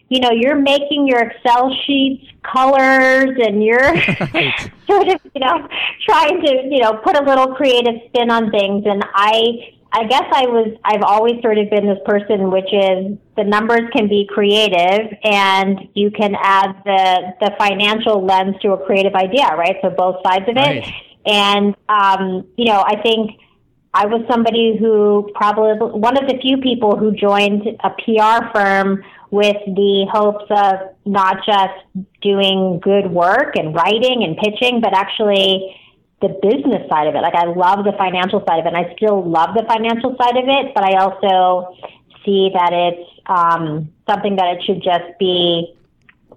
you 0.09 0.19
know, 0.19 0.31
you're 0.31 0.55
making 0.55 1.07
your 1.07 1.19
Excel 1.19 1.75
sheets 1.85 2.25
colors 2.43 3.37
and 3.41 3.63
you're 3.63 3.77
right. 4.33 4.71
sort 4.87 5.07
of, 5.07 5.19
you 5.33 5.41
know, 5.41 5.67
trying 6.05 6.41
to, 6.41 6.67
you 6.69 6.79
know, 6.79 6.93
put 7.03 7.17
a 7.17 7.23
little 7.23 7.55
creative 7.55 7.95
spin 8.07 8.29
on 8.29 8.51
things. 8.51 8.83
And 8.85 9.03
I, 9.13 9.73
I 9.91 10.03
guess 10.05 10.25
I 10.31 10.45
was, 10.45 10.77
I've 10.83 11.01
always 11.01 11.41
sort 11.41 11.57
of 11.57 11.69
been 11.69 11.87
this 11.87 11.97
person, 12.05 12.51
which 12.51 12.71
is 12.71 13.17
the 13.35 13.43
numbers 13.43 13.89
can 13.93 14.07
be 14.07 14.29
creative 14.31 15.17
and 15.23 15.89
you 15.95 16.11
can 16.11 16.35
add 16.39 16.75
the, 16.85 17.33
the 17.39 17.51
financial 17.57 18.23
lens 18.23 18.55
to 18.61 18.73
a 18.73 18.85
creative 18.85 19.15
idea, 19.15 19.55
right? 19.55 19.77
So 19.81 19.89
both 19.89 20.17
sides 20.23 20.45
of 20.47 20.55
it. 20.57 20.59
Right. 20.59 20.93
And, 21.25 21.75
um, 21.89 22.47
you 22.57 22.65
know, 22.65 22.83
I 22.85 23.01
think, 23.01 23.39
I 23.97 24.07
was 24.07 24.23
somebody 24.29 24.75
who 24.77 25.31
probably 25.35 25.71
one 25.97 26.21
of 26.21 26.27
the 26.27 26.37
few 26.41 26.57
people 26.57 26.97
who 26.97 27.13
joined 27.13 27.61
a 27.81 27.89
PR 27.91 28.51
firm 28.53 29.01
with 29.31 29.57
the 29.65 30.07
hopes 30.11 30.45
of 30.49 30.95
not 31.05 31.37
just 31.45 32.07
doing 32.21 32.79
good 32.81 33.11
work 33.11 33.55
and 33.55 33.73
writing 33.75 34.23
and 34.23 34.37
pitching, 34.37 34.81
but 34.81 34.93
actually 34.93 35.75
the 36.21 36.29
business 36.41 36.87
side 36.89 37.07
of 37.07 37.15
it. 37.15 37.21
Like 37.21 37.35
I 37.35 37.45
love 37.45 37.83
the 37.83 37.93
financial 37.97 38.43
side 38.47 38.59
of 38.59 38.65
it, 38.65 38.73
and 38.73 38.77
I 38.77 38.93
still 38.95 39.23
love 39.23 39.55
the 39.55 39.65
financial 39.67 40.15
side 40.17 40.37
of 40.37 40.45
it, 40.47 40.73
but 40.73 40.83
I 40.83 40.97
also 40.97 41.75
see 42.23 42.51
that 42.53 42.71
it's 42.73 43.09
um, 43.27 43.91
something 44.07 44.35
that 44.37 44.55
it 44.55 44.63
should 44.63 44.81
just 44.81 45.17
be 45.19 45.75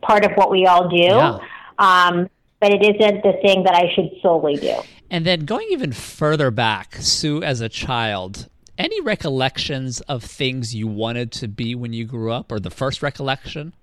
part 0.02 0.24
of 0.24 0.32
what 0.32 0.50
we 0.50 0.66
all 0.66 0.88
do. 0.88 0.96
Yeah. 0.96 1.38
Um, 1.78 2.28
but 2.60 2.72
it 2.72 2.82
isn't 2.82 3.22
the 3.22 3.38
thing 3.40 3.62
that 3.64 3.74
I 3.74 3.92
should 3.94 4.10
solely 4.20 4.56
do. 4.56 4.74
And 5.10 5.24
then 5.24 5.44
going 5.44 5.68
even 5.70 5.92
further 5.92 6.50
back, 6.50 6.96
Sue, 6.96 7.42
as 7.42 7.60
a 7.60 7.68
child, 7.68 8.48
any 8.78 9.00
recollections 9.00 10.00
of 10.02 10.22
things 10.22 10.74
you 10.74 10.86
wanted 10.86 11.32
to 11.32 11.48
be 11.48 11.74
when 11.74 11.92
you 11.92 12.04
grew 12.04 12.32
up, 12.32 12.50
or 12.50 12.60
the 12.60 12.70
first 12.70 13.02
recollection? 13.02 13.74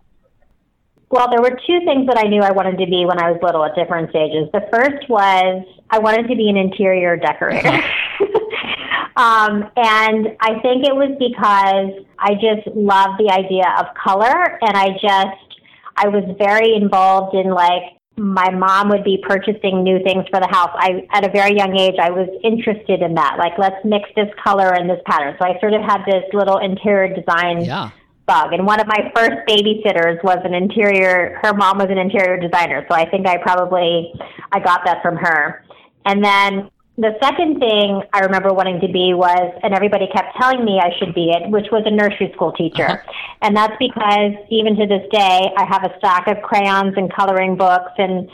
Well, 1.10 1.30
there 1.30 1.42
were 1.42 1.52
two 1.68 1.80
things 1.86 2.08
that 2.08 2.18
I 2.18 2.28
knew 2.28 2.42
I 2.42 2.52
wanted 2.52 2.80
to 2.80 2.86
be 2.90 3.06
when 3.06 3.22
I 3.22 3.32
was 3.32 3.40
little 3.42 3.64
at 3.64 3.76
different 3.76 4.10
stages. 4.10 4.50
The 4.52 4.68
first 4.72 5.08
was 5.08 5.66
I 5.90 6.00
wanted 6.00 6.28
to 6.28 6.36
be 6.36 6.50
an 6.50 6.58
interior 6.58 7.16
decorator. 7.16 7.70
um, 9.16 9.70
and 9.76 10.28
I 10.42 10.60
think 10.62 10.84
it 10.84 10.96
was 10.96 11.16
because 11.20 12.06
I 12.18 12.34
just 12.36 12.76
loved 12.76 13.20
the 13.20 13.32
idea 13.32 13.64
of 13.80 13.94
color, 13.96 14.60
and 14.62 14.76
I 14.76 14.90
just 15.00 15.62
I 15.96 16.10
was 16.10 16.24
very 16.38 16.76
involved 16.76 17.36
in 17.36 17.50
like 17.52 17.95
my 18.18 18.50
mom 18.50 18.90
would 18.90 19.04
be 19.04 19.22
purchasing 19.28 19.84
new 19.84 20.02
things 20.04 20.26
for 20.32 20.40
the 20.40 20.48
house. 20.48 20.72
I, 20.76 21.06
at 21.12 21.26
a 21.26 21.30
very 21.30 21.56
young 21.56 21.78
age, 21.78 21.96
I 22.02 22.12
was 22.12 22.30
interested 22.44 23.02
in 23.02 23.16
that. 23.16 23.38
Like, 23.38 23.58
let's 23.58 23.84
mix 23.84 24.10
this 24.16 24.30
color 24.42 24.74
and 24.74 24.90
this 24.90 25.02
pattern. 25.06 25.36
So 25.38 25.46
I 25.46 25.60
sort 25.60 25.74
of 25.74 25.82
had 25.82 26.04
this 26.06 26.24
little 26.34 26.58
interior 26.60 27.14
design 27.14 27.66
yeah. 27.66 27.90
bug. 28.26 28.54
And 28.54 28.66
one 28.66 28.80
of 28.80 28.88
my 28.88 29.12
first 29.14 29.36
babysitters 29.50 30.24
was 30.24 30.38
an 30.46 30.54
interior, 30.54 31.40
her 31.42 31.54
mom 31.54 31.78
was 31.78 31.88
an 31.90 31.98
interior 31.98 32.40
designer. 32.40 32.86
So 32.90 32.96
I 32.96 33.10
think 33.10 33.28
I 33.28 33.38
probably, 33.38 34.14
I 34.52 34.60
got 34.60 34.82
that 34.86 35.02
from 35.02 35.18
her. 35.18 35.66
And 36.06 36.24
then 36.24 36.70
the 36.98 37.12
second 37.22 37.60
thing 37.60 38.02
I 38.14 38.22
remember 38.22 38.54
wanting 38.54 38.80
to 38.82 38.88
be 38.88 39.14
was, 39.14 39.60
and 39.64 39.74
everybody 39.74 40.08
kept 40.14 40.38
telling 40.40 40.64
me 40.64 40.80
I 40.80 40.98
should 40.98 41.14
be 41.14 41.32
it, 41.32 41.50
which 41.50 41.68
was 41.72 41.84
a 41.86 41.92
nursery 41.92 42.32
school 42.34 42.54
teacher. 42.54 42.88
Uh-huh. 42.88 43.12
And 43.42 43.56
that's 43.56 43.76
because 43.80 44.32
even 44.50 44.76
to 44.78 44.88
this 44.88 45.04
day, 45.12 45.52
I 45.58 45.66
have 45.68 45.84
a 45.84 45.98
stack 45.98 46.28
of 46.28 46.42
crayons 46.42 46.94
and 46.96 47.14
coloring 47.14 47.58
books. 47.58 47.92
And 47.98 48.30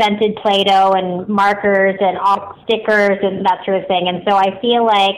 scented 0.00 0.36
Play-Doh 0.36 0.92
and 0.92 1.28
markers 1.28 1.96
and 2.00 2.16
all 2.18 2.56
stickers 2.64 3.18
and 3.22 3.44
that 3.44 3.64
sort 3.64 3.82
of 3.82 3.86
thing. 3.86 4.08
And 4.08 4.22
so 4.26 4.34
I 4.34 4.58
feel 4.60 4.84
like 4.84 5.16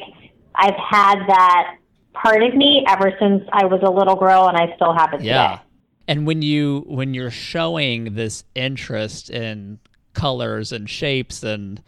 I've 0.55 0.75
had 0.75 1.21
that 1.29 1.77
part 2.13 2.43
of 2.43 2.55
me 2.55 2.85
ever 2.89 3.13
since 3.19 3.43
I 3.53 3.65
was 3.67 3.81
a 3.83 3.91
little 3.91 4.17
girl, 4.17 4.49
and 4.49 4.57
I 4.57 4.75
still 4.77 4.93
have 4.93 5.13
it 5.15 5.23
yeah. 5.23 5.49
today. 5.49 5.63
And 6.09 6.27
when 6.27 6.43
you 6.43 6.85
when 6.89 7.15
you're 7.15 7.31
showing 7.31 8.15
this 8.15 8.45
interest 8.55 9.31
in 9.31 9.79
colors 10.15 10.73
and 10.73 10.91
shapes 10.91 11.43
and 11.43 11.83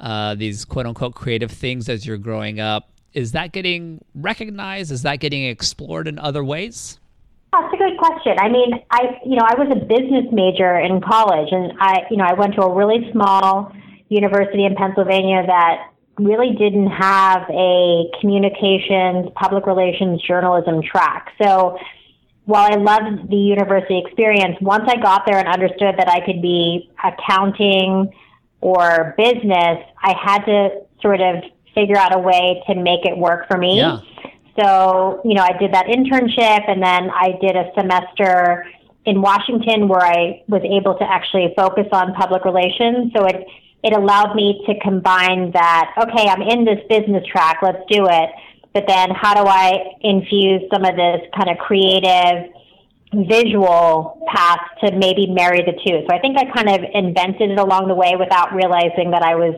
uh, 0.00 0.34
these 0.34 0.64
quote 0.64 0.86
unquote 0.86 1.14
creative 1.14 1.50
things 1.50 1.88
as 1.88 2.06
you're 2.06 2.18
growing 2.18 2.60
up, 2.60 2.90
is 3.12 3.32
that 3.32 3.52
getting 3.52 4.04
recognized? 4.14 4.92
Is 4.92 5.02
that 5.02 5.20
getting 5.20 5.44
explored 5.44 6.06
in 6.06 6.18
other 6.18 6.44
ways? 6.44 6.98
That's 7.52 7.72
a 7.72 7.76
good 7.76 7.98
question. 7.98 8.36
I 8.38 8.48
mean, 8.48 8.72
I 8.90 9.18
you 9.24 9.36
know 9.36 9.46
I 9.46 9.54
was 9.58 9.68
a 9.72 9.80
business 9.84 10.26
major 10.32 10.78
in 10.78 11.00
college, 11.00 11.48
and 11.50 11.72
I 11.80 12.02
you 12.10 12.16
know 12.18 12.24
I 12.24 12.34
went 12.34 12.54
to 12.56 12.62
a 12.62 12.74
really 12.74 13.10
small 13.12 13.72
university 14.08 14.64
in 14.64 14.74
Pennsylvania 14.74 15.44
that 15.46 15.90
really 16.18 16.54
didn't 16.58 16.88
have 16.88 17.48
a 17.50 18.10
communications, 18.20 19.30
public 19.34 19.66
relations, 19.66 20.22
journalism 20.22 20.82
track. 20.82 21.32
So 21.40 21.78
while 22.44 22.70
I 22.70 22.76
loved 22.76 23.28
the 23.28 23.36
university 23.36 24.02
experience, 24.04 24.56
once 24.60 24.84
I 24.86 25.00
got 25.00 25.24
there 25.26 25.38
and 25.38 25.48
understood 25.48 25.96
that 25.98 26.08
I 26.08 26.24
could 26.24 26.40
be 26.40 26.90
accounting 27.02 28.12
or 28.66 29.14
business, 29.16 29.78
I 30.02 30.12
had 30.20 30.44
to 30.46 30.80
sort 31.00 31.20
of 31.20 31.36
figure 31.72 31.96
out 31.96 32.12
a 32.12 32.18
way 32.18 32.64
to 32.66 32.74
make 32.74 33.04
it 33.04 33.16
work 33.16 33.46
for 33.46 33.56
me. 33.56 33.78
Yeah. 33.78 34.00
So, 34.58 35.20
you 35.24 35.34
know, 35.34 35.42
I 35.42 35.56
did 35.56 35.72
that 35.72 35.86
internship 35.86 36.68
and 36.68 36.82
then 36.82 37.10
I 37.10 37.38
did 37.40 37.54
a 37.54 37.70
semester 37.78 38.66
in 39.04 39.22
Washington 39.22 39.86
where 39.86 40.02
I 40.02 40.42
was 40.48 40.62
able 40.64 40.98
to 40.98 41.04
actually 41.04 41.54
focus 41.56 41.86
on 41.92 42.12
public 42.14 42.44
relations. 42.44 43.12
So 43.14 43.24
it 43.26 43.46
it 43.84 43.92
allowed 43.92 44.34
me 44.34 44.64
to 44.66 44.74
combine 44.80 45.52
that, 45.52 45.94
okay, 45.96 46.26
I'm 46.26 46.42
in 46.42 46.64
this 46.64 46.80
business 46.88 47.24
track, 47.30 47.58
let's 47.62 47.84
do 47.88 48.08
it. 48.10 48.30
But 48.74 48.88
then 48.88 49.10
how 49.10 49.34
do 49.34 49.48
I 49.48 49.94
infuse 50.00 50.62
some 50.74 50.84
of 50.84 50.96
this 50.96 51.20
kind 51.36 51.50
of 51.50 51.58
creative 51.58 52.50
visual 53.14 54.22
path 54.32 54.60
to 54.84 54.96
maybe 54.96 55.26
marry 55.26 55.62
the 55.62 55.72
two? 55.72 56.04
So 56.08 56.14
I 56.14 56.20
think 56.20 56.36
I 56.38 56.44
kind 56.52 56.68
of 56.68 56.80
invented 56.92 57.50
it 57.50 57.58
along 57.58 57.88
the 57.88 57.94
way 57.94 58.14
without 58.18 58.52
realizing 58.54 59.10
that 59.12 59.22
I 59.22 59.34
was 59.34 59.54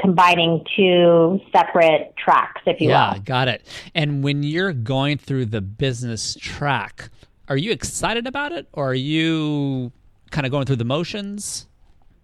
combining 0.00 0.64
two 0.76 1.40
separate 1.52 2.14
tracks, 2.16 2.60
if 2.66 2.80
you 2.80 2.88
will. 2.88 2.94
yeah, 2.94 3.14
will. 3.14 3.20
got 3.20 3.48
it. 3.48 3.66
And 3.94 4.22
when 4.22 4.42
you're 4.42 4.72
going 4.72 5.18
through 5.18 5.46
the 5.46 5.60
business 5.60 6.36
track, 6.40 7.10
are 7.48 7.56
you 7.56 7.72
excited 7.72 8.26
about 8.26 8.52
it 8.52 8.68
or 8.72 8.90
are 8.90 8.94
you 8.94 9.92
kind 10.30 10.46
of 10.46 10.50
going 10.50 10.66
through 10.66 10.76
the 10.76 10.84
motions? 10.84 11.66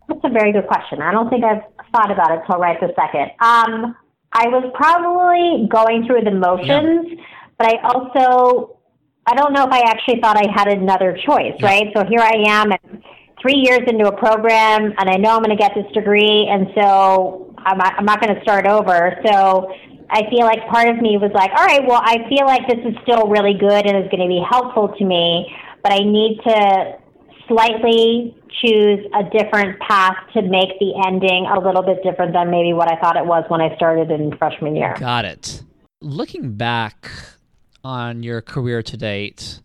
That's 0.09 0.21
a 0.25 0.31
very 0.31 0.53
good 0.53 0.67
question. 0.67 1.01
I 1.01 1.13
don't 1.13 1.31
think 1.31 1.45
I've 1.45 1.63
thought 1.93 2.11
about 2.11 2.33
it 2.33 2.41
till 2.47 2.59
right 2.59 2.79
this 2.81 2.91
second. 2.97 3.31
Um, 3.41 3.97
I 4.33 4.49
was 4.49 4.71
probably 4.75 5.69
going 5.69 6.07
through 6.07 6.23
the 6.23 6.33
motions, 6.33 7.07
yeah. 7.09 7.25
but 7.59 7.67
I 7.69 7.77
also 7.85 8.79
I 9.27 9.35
don't 9.35 9.53
know 9.53 9.65
if 9.65 9.73
I 9.73 9.81
actually 9.89 10.21
thought 10.21 10.37
I 10.37 10.51
had 10.53 10.69
another 10.69 11.17
choice, 11.25 11.55
yeah. 11.59 11.67
right? 11.67 11.87
So 11.95 12.05
here 12.05 12.21
I 12.21 12.43
am, 12.49 12.73
three 13.41 13.57
years 13.57 13.81
into 13.87 14.07
a 14.09 14.17
program, 14.17 14.93
and 14.99 15.11
I 15.11 15.17
know 15.17 15.31
I'm 15.31 15.43
going 15.43 15.57
to 15.57 15.61
get 15.61 15.73
this 15.75 15.91
degree, 15.93 16.49
and 16.51 16.69
so 16.75 17.55
I'm 17.59 17.79
not, 17.79 17.95
I'm 17.99 18.05
not 18.05 18.21
going 18.21 18.35
to 18.35 18.43
start 18.43 18.67
over. 18.67 19.17
So 19.27 19.73
I 20.11 20.29
feel 20.31 20.45
like 20.45 20.67
part 20.69 20.89
of 20.89 21.01
me 21.01 21.19
was 21.19 21.31
like, 21.35 21.51
all 21.57 21.65
right, 21.65 21.87
well, 21.87 22.01
I 22.03 22.29
feel 22.29 22.47
like 22.47 22.67
this 22.69 22.85
is 22.85 22.95
still 23.03 23.29
really 23.29 23.55
good 23.55 23.87
and 23.87 23.97
is 24.05 24.11
going 24.11 24.23
to 24.23 24.29
be 24.29 24.43
helpful 24.49 24.95
to 24.99 25.05
me, 25.05 25.51
but 25.83 25.93
I 25.93 25.99
need 25.99 26.41
to 26.47 26.99
slightly 27.49 28.37
choose 28.61 29.01
a 29.15 29.25
different 29.31 29.81
path 29.81 30.17
to 30.35 30.43
make 30.43 30.79
the 30.79 30.93
ending 31.07 31.47
a 31.47 31.59
little 31.59 31.83
bit 31.83 32.03
different 32.03 32.33
than 32.33 32.51
maybe 32.51 32.73
what 32.73 32.91
I 32.93 33.01
thought 33.01 33.17
it 33.17 33.25
was 33.25 33.45
when 33.49 33.61
I 33.61 33.75
started 33.77 34.11
in 34.11 34.37
freshman 34.37 34.77
year. 34.77 34.95
Got 34.99 35.25
it. 35.25 35.63
Looking 36.01 36.57
back 36.57 37.09
on 37.85 38.23
your 38.23 38.41
career 38.41 38.83
to 38.83 38.97
date 38.97 39.61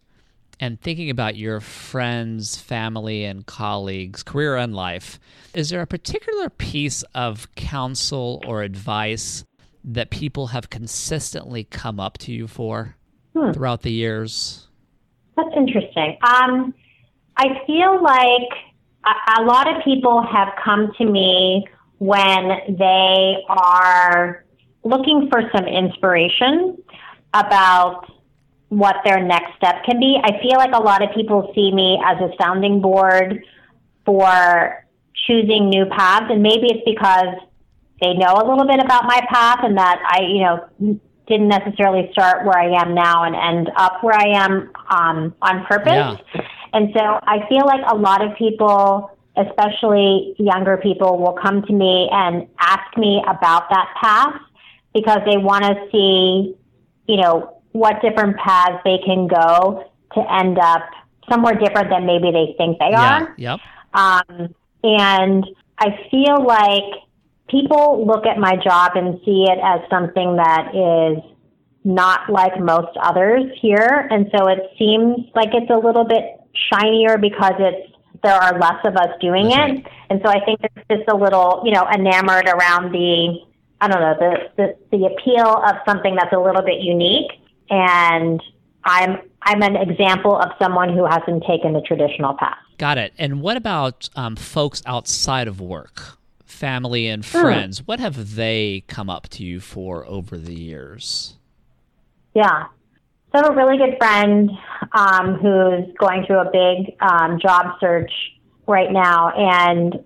and 0.60 0.82
thinking 0.82 1.10
about 1.10 1.36
your 1.36 1.60
friends, 1.60 2.58
family, 2.58 3.24
and 3.24 3.46
colleagues, 3.46 4.24
career 4.24 4.56
and 4.56 4.76
life, 4.76 5.20
is 5.54 5.70
there 5.70 5.82
a 5.82 5.88
particular 5.88 6.50
piece 6.50 7.04
of 7.14 7.54
counsel 7.56 8.42
or 8.48 8.64
advice 8.64 9.44
that 9.84 10.10
people 10.10 10.48
have 10.48 10.70
consistently 10.70 11.64
come 11.64 12.00
up 12.00 12.18
to 12.18 12.32
you 12.32 12.48
for 12.48 12.96
hmm. 13.36 13.52
throughout 13.52 13.84
the 13.84 13.92
years? 13.92 14.68
That's 15.36 15.50
interesting. 15.56 16.18
Um, 16.24 16.74
I 17.38 17.62
feel 17.68 18.02
like 18.02 18.50
a, 19.06 19.42
a 19.42 19.44
lot 19.44 19.68
of 19.68 19.84
people 19.84 20.24
have 20.24 20.50
come 20.64 20.92
to 20.98 21.06
me 21.06 21.68
when 22.00 22.76
they 22.78 23.36
are 23.48 24.44
looking 24.84 25.30
for 25.30 25.42
some 25.56 25.66
inspiration 25.66 26.78
about 27.34 28.06
what 28.70 28.98
their 29.06 29.24
next 29.24 29.56
step 29.56 29.84
can 29.86 30.00
be. 30.00 30.20
I 30.22 30.42
feel 30.42 30.58
like 30.58 30.74
a 30.74 30.82
lot 30.82 31.02
of 31.04 31.12
people 31.16 31.52
see 31.56 31.72
me 31.72 32.00
as 32.06 32.18
a 32.20 32.30
sounding 32.42 32.82
board 32.82 33.44
for 34.06 34.86
choosing 35.26 35.70
new 35.70 35.86
paths, 35.86 36.28
and 36.30 36.42
maybe 36.42 36.68
it's 36.68 36.84
because 36.86 37.36
they 38.02 38.14
know 38.14 38.34
a 38.34 38.46
little 38.48 38.68
bit 38.68 38.80
about 38.80 39.06
my 39.06 39.22
path 39.30 39.60
and 39.64 39.78
that 39.78 40.00
I, 40.08 40.22
you 40.22 40.44
know, 40.44 41.00
didn't 41.28 41.50
necessarily 41.50 42.10
start 42.12 42.46
where 42.46 42.58
I 42.58 42.82
am 42.82 42.94
now 42.94 43.24
and 43.24 43.36
end 43.36 43.72
up 43.76 44.04
where 44.04 44.16
I 44.16 44.46
am 44.46 44.72
um, 44.90 45.36
on 45.42 45.66
purpose. 45.66 46.22
Yeah. 46.34 46.42
And 46.74 46.90
so 46.94 47.00
I 47.00 47.46
feel 47.50 47.66
like 47.66 47.82
a 47.88 47.96
lot 47.96 48.24
of 48.26 48.38
people, 48.38 49.18
especially 49.36 50.36
younger 50.38 50.78
people, 50.78 51.18
will 51.18 51.34
come 51.34 51.64
to 51.64 51.74
me 51.74 52.10
and 52.12 52.48
ask 52.60 52.98
me 52.98 53.22
about 53.28 53.70
that 53.70 53.94
path 54.02 54.42
because 54.94 55.20
they 55.26 55.38
want 55.38 55.64
to 55.64 55.76
see, 55.92 56.56
you 57.08 57.18
know, 57.18 57.62
what 57.72 58.02
different 58.02 58.38
paths 58.38 58.82
they 58.84 58.98
can 59.06 59.28
go 59.28 59.84
to 60.14 60.34
end 60.34 60.58
up 60.60 60.84
somewhere 61.30 61.56
different 61.56 61.90
than 61.90 62.06
maybe 62.06 62.32
they 62.32 62.56
think 62.58 62.80
they 62.80 62.90
yeah. 62.92 63.22
are. 63.22 63.36
Yep. 63.38 63.60
Um, 63.94 64.56
and 64.84 65.46
I 65.78 65.90
feel 66.10 66.46
like 66.46 67.04
people 67.50 68.06
look 68.06 68.26
at 68.26 68.38
my 68.38 68.56
job 68.56 68.92
and 68.96 69.20
see 69.26 69.46
it 69.48 69.60
as 69.64 69.82
something 69.90 70.36
that 70.38 70.72
is 70.74 71.24
not 71.84 72.30
like 72.30 72.60
most 72.60 72.98
others 73.02 73.44
here. 73.62 74.08
And 74.12 74.30
so 74.36 74.48
it 74.48 74.60
seems 74.78 75.26
like 75.36 75.50
it's 75.54 75.72
a 75.72 75.78
little 75.78 76.04
bit 76.04 76.24
shinier 76.72 77.18
because 77.18 77.54
it's 77.60 77.94
there 78.24 78.34
are 78.34 78.60
less 78.60 78.84
of 78.84 78.96
us 78.96 79.10
doing 79.22 79.50
That's 79.50 79.72
it. 79.72 79.74
Right. 79.74 79.88
And 80.10 80.22
so 80.24 80.30
I 80.30 80.44
think 80.44 80.60
it's 80.64 80.88
just 80.90 81.10
a 81.10 81.16
little, 81.16 81.62
you 81.64 81.72
know, 81.72 81.88
enamored 81.88 82.48
around 82.48 82.92
the 82.92 83.40
I 83.80 83.88
don't 83.88 84.02
know, 84.02 84.16
the, 84.20 84.50
the 84.58 84.98
the 84.98 85.06
appeal 85.06 85.48
of 85.48 85.76
something 85.86 86.16
that's 86.16 86.34
a 86.34 86.40
little 86.40 86.64
bit 86.64 86.82
unique. 86.82 87.32
And 87.70 88.42
I'm 88.84 89.20
I'm 89.42 89.62
an 89.62 89.76
example 89.76 90.36
of 90.36 90.52
someone 90.60 90.96
who 90.96 91.06
hasn't 91.06 91.44
taken 91.46 91.74
the 91.74 91.82
traditional 91.82 92.36
path. 92.36 92.58
Got 92.78 92.98
it. 92.98 93.14
And 93.18 93.42
what 93.42 93.58
about 93.58 94.10
um, 94.16 94.36
folks 94.36 94.82
outside 94.86 95.48
of 95.48 95.60
work, 95.60 96.18
family 96.46 97.08
and 97.08 97.26
hmm. 97.26 97.42
friends? 97.42 97.86
What 97.86 98.00
have 98.00 98.36
they 98.36 98.84
come 98.88 99.10
up 99.10 99.30
to 99.30 99.44
you 99.44 99.60
for 99.60 100.06
over 100.06 100.38
the 100.38 100.56
years? 100.56 101.38
Yeah. 102.34 102.66
So 103.32 103.40
I 103.40 103.46
have 103.48 103.52
a 103.52 103.56
really 103.56 103.78
good 103.78 103.98
friend 103.98 104.52
um, 104.94 105.34
who's 105.36 105.94
going 105.98 106.26
through 106.26 106.40
a 106.40 106.52
big 106.52 106.96
um, 107.02 107.40
job 107.40 107.76
search 107.80 108.12
right 108.68 108.92
now, 108.92 109.32
and 109.36 110.04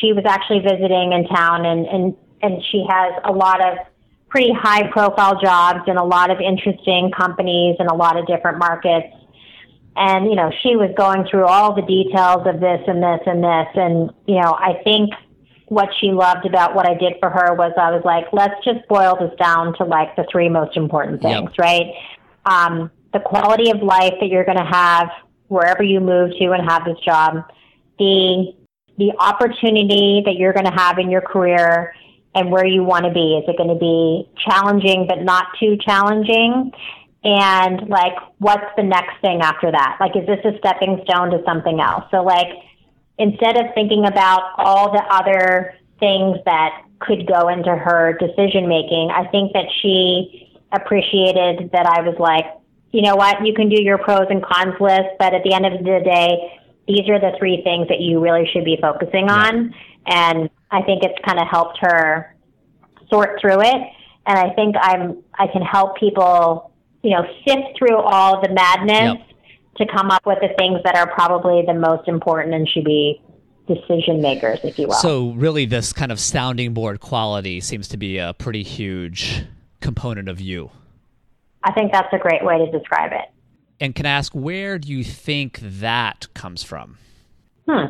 she 0.00 0.12
was 0.12 0.24
actually 0.26 0.60
visiting 0.60 1.12
in 1.12 1.26
town, 1.28 1.66
and, 1.66 1.86
and, 1.86 2.16
and 2.42 2.62
she 2.70 2.84
has 2.88 3.12
a 3.24 3.32
lot 3.32 3.60
of 3.60 3.78
pretty 4.28 4.52
high 4.52 4.90
profile 4.90 5.38
jobs 5.40 5.80
in 5.86 5.96
a 5.96 6.04
lot 6.04 6.30
of 6.30 6.40
interesting 6.40 7.10
companies 7.16 7.76
in 7.78 7.86
a 7.86 7.94
lot 7.94 8.18
of 8.18 8.26
different 8.26 8.58
markets. 8.58 9.14
And, 9.94 10.24
you 10.24 10.36
know, 10.36 10.50
she 10.62 10.74
was 10.74 10.90
going 10.96 11.26
through 11.30 11.46
all 11.46 11.74
the 11.74 11.82
details 11.82 12.46
of 12.46 12.58
this 12.60 12.80
and 12.86 13.02
this 13.02 13.20
and 13.26 13.44
this. 13.44 13.68
And, 13.74 14.10
you 14.26 14.40
know, 14.40 14.56
I 14.58 14.80
think 14.82 15.10
what 15.66 15.90
she 16.00 16.12
loved 16.12 16.46
about 16.46 16.74
what 16.74 16.88
I 16.88 16.94
did 16.94 17.14
for 17.20 17.28
her 17.28 17.54
was 17.54 17.72
I 17.76 17.90
was 17.90 18.02
like, 18.04 18.24
let's 18.32 18.54
just 18.64 18.88
boil 18.88 19.16
this 19.20 19.36
down 19.38 19.76
to 19.76 19.84
like 19.84 20.16
the 20.16 20.24
three 20.32 20.48
most 20.48 20.78
important 20.78 21.20
things, 21.20 21.50
yep. 21.50 21.58
right? 21.58 21.92
Um, 22.46 22.90
the 23.12 23.20
quality 23.20 23.70
of 23.70 23.82
life 23.82 24.14
that 24.20 24.28
you're 24.28 24.44
going 24.44 24.58
to 24.58 24.64
have 24.64 25.10
wherever 25.48 25.82
you 25.82 26.00
move 26.00 26.30
to 26.38 26.52
and 26.52 26.68
have 26.68 26.84
this 26.84 26.98
job, 27.04 27.44
the 27.98 28.54
the 28.98 29.12
opportunity 29.18 30.22
that 30.24 30.36
you're 30.36 30.52
going 30.52 30.66
to 30.66 30.72
have 30.72 30.98
in 30.98 31.10
your 31.10 31.22
career 31.22 31.94
and 32.34 32.50
where 32.50 32.66
you 32.66 32.82
want 32.82 33.04
to 33.04 33.12
be. 33.12 33.38
Is 33.38 33.44
it 33.48 33.56
going 33.56 33.68
to 33.68 33.78
be 33.78 34.28
challenging 34.48 35.06
but 35.08 35.22
not 35.22 35.46
too 35.60 35.76
challenging? 35.84 36.72
And 37.24 37.88
like, 37.88 38.14
what's 38.38 38.66
the 38.76 38.82
next 38.82 39.20
thing 39.20 39.40
after 39.42 39.70
that? 39.70 39.98
Like, 40.00 40.16
is 40.16 40.26
this 40.26 40.40
a 40.44 40.58
stepping 40.58 41.04
stone 41.04 41.30
to 41.30 41.42
something 41.46 41.80
else? 41.80 42.04
So 42.10 42.22
like, 42.22 42.48
instead 43.18 43.56
of 43.56 43.66
thinking 43.74 44.06
about 44.06 44.42
all 44.56 44.92
the 44.92 45.04
other 45.10 45.74
things 46.00 46.38
that 46.46 46.82
could 47.00 47.26
go 47.26 47.48
into 47.48 47.70
her 47.70 48.16
decision 48.18 48.68
making, 48.68 49.10
I 49.14 49.28
think 49.28 49.52
that 49.52 49.66
she 49.80 50.58
appreciated 50.72 51.70
that 51.72 51.86
I 51.86 52.00
was 52.00 52.16
like, 52.18 52.46
you 52.90 53.02
know 53.02 53.14
what, 53.14 53.46
you 53.46 53.54
can 53.54 53.68
do 53.68 53.80
your 53.80 53.98
pros 53.98 54.26
and 54.28 54.42
cons 54.42 54.74
list, 54.80 55.16
but 55.18 55.32
at 55.32 55.42
the 55.44 55.54
end 55.54 55.66
of 55.66 55.72
the 55.72 56.00
day, 56.04 56.60
these 56.88 57.08
are 57.08 57.20
the 57.20 57.32
three 57.38 57.62
things 57.62 57.88
that 57.88 58.00
you 58.00 58.20
really 58.20 58.48
should 58.52 58.64
be 58.64 58.76
focusing 58.80 59.26
Yeah. 59.28 59.34
on. 59.48 59.74
And 60.06 60.50
I 60.70 60.82
think 60.82 61.04
it's 61.04 61.18
kind 61.24 61.38
of 61.38 61.46
helped 61.48 61.78
her 61.80 62.34
sort 63.10 63.40
through 63.40 63.60
it. 63.62 63.82
And 64.26 64.38
I 64.38 64.50
think 64.54 64.76
I'm 64.80 65.22
I 65.38 65.46
can 65.48 65.62
help 65.62 65.96
people, 65.98 66.72
you 67.02 67.10
know, 67.10 67.24
sift 67.46 67.78
through 67.78 67.96
all 67.96 68.40
the 68.40 68.48
madness 68.50 69.18
Yep. 69.18 69.26
to 69.78 69.86
come 69.94 70.10
up 70.10 70.24
with 70.26 70.38
the 70.40 70.48
things 70.58 70.80
that 70.84 70.96
are 70.96 71.06
probably 71.12 71.62
the 71.66 71.74
most 71.74 72.08
important 72.08 72.54
and 72.54 72.68
should 72.68 72.84
be 72.84 73.20
decision 73.68 74.20
makers, 74.20 74.58
if 74.64 74.78
you 74.78 74.86
will. 74.88 74.94
So 74.94 75.30
really, 75.32 75.66
this 75.66 75.92
kind 75.92 76.10
of 76.10 76.18
sounding 76.18 76.74
board 76.74 77.00
quality 77.00 77.60
seems 77.60 77.88
to 77.88 77.96
be 77.96 78.18
a 78.18 78.34
pretty 78.34 78.62
huge 78.64 79.44
component 79.80 80.28
of 80.28 80.40
you. 80.40 80.70
I 81.64 81.72
think 81.72 81.92
that's 81.92 82.12
a 82.12 82.18
great 82.18 82.44
way 82.44 82.58
to 82.58 82.70
describe 82.76 83.12
it. 83.12 83.30
And 83.82 83.96
can 83.96 84.06
I 84.06 84.10
ask, 84.10 84.32
where 84.32 84.78
do 84.78 84.92
you 84.92 85.02
think 85.02 85.58
that 85.60 86.28
comes 86.34 86.62
from? 86.62 86.98
Hmm. 87.68 87.86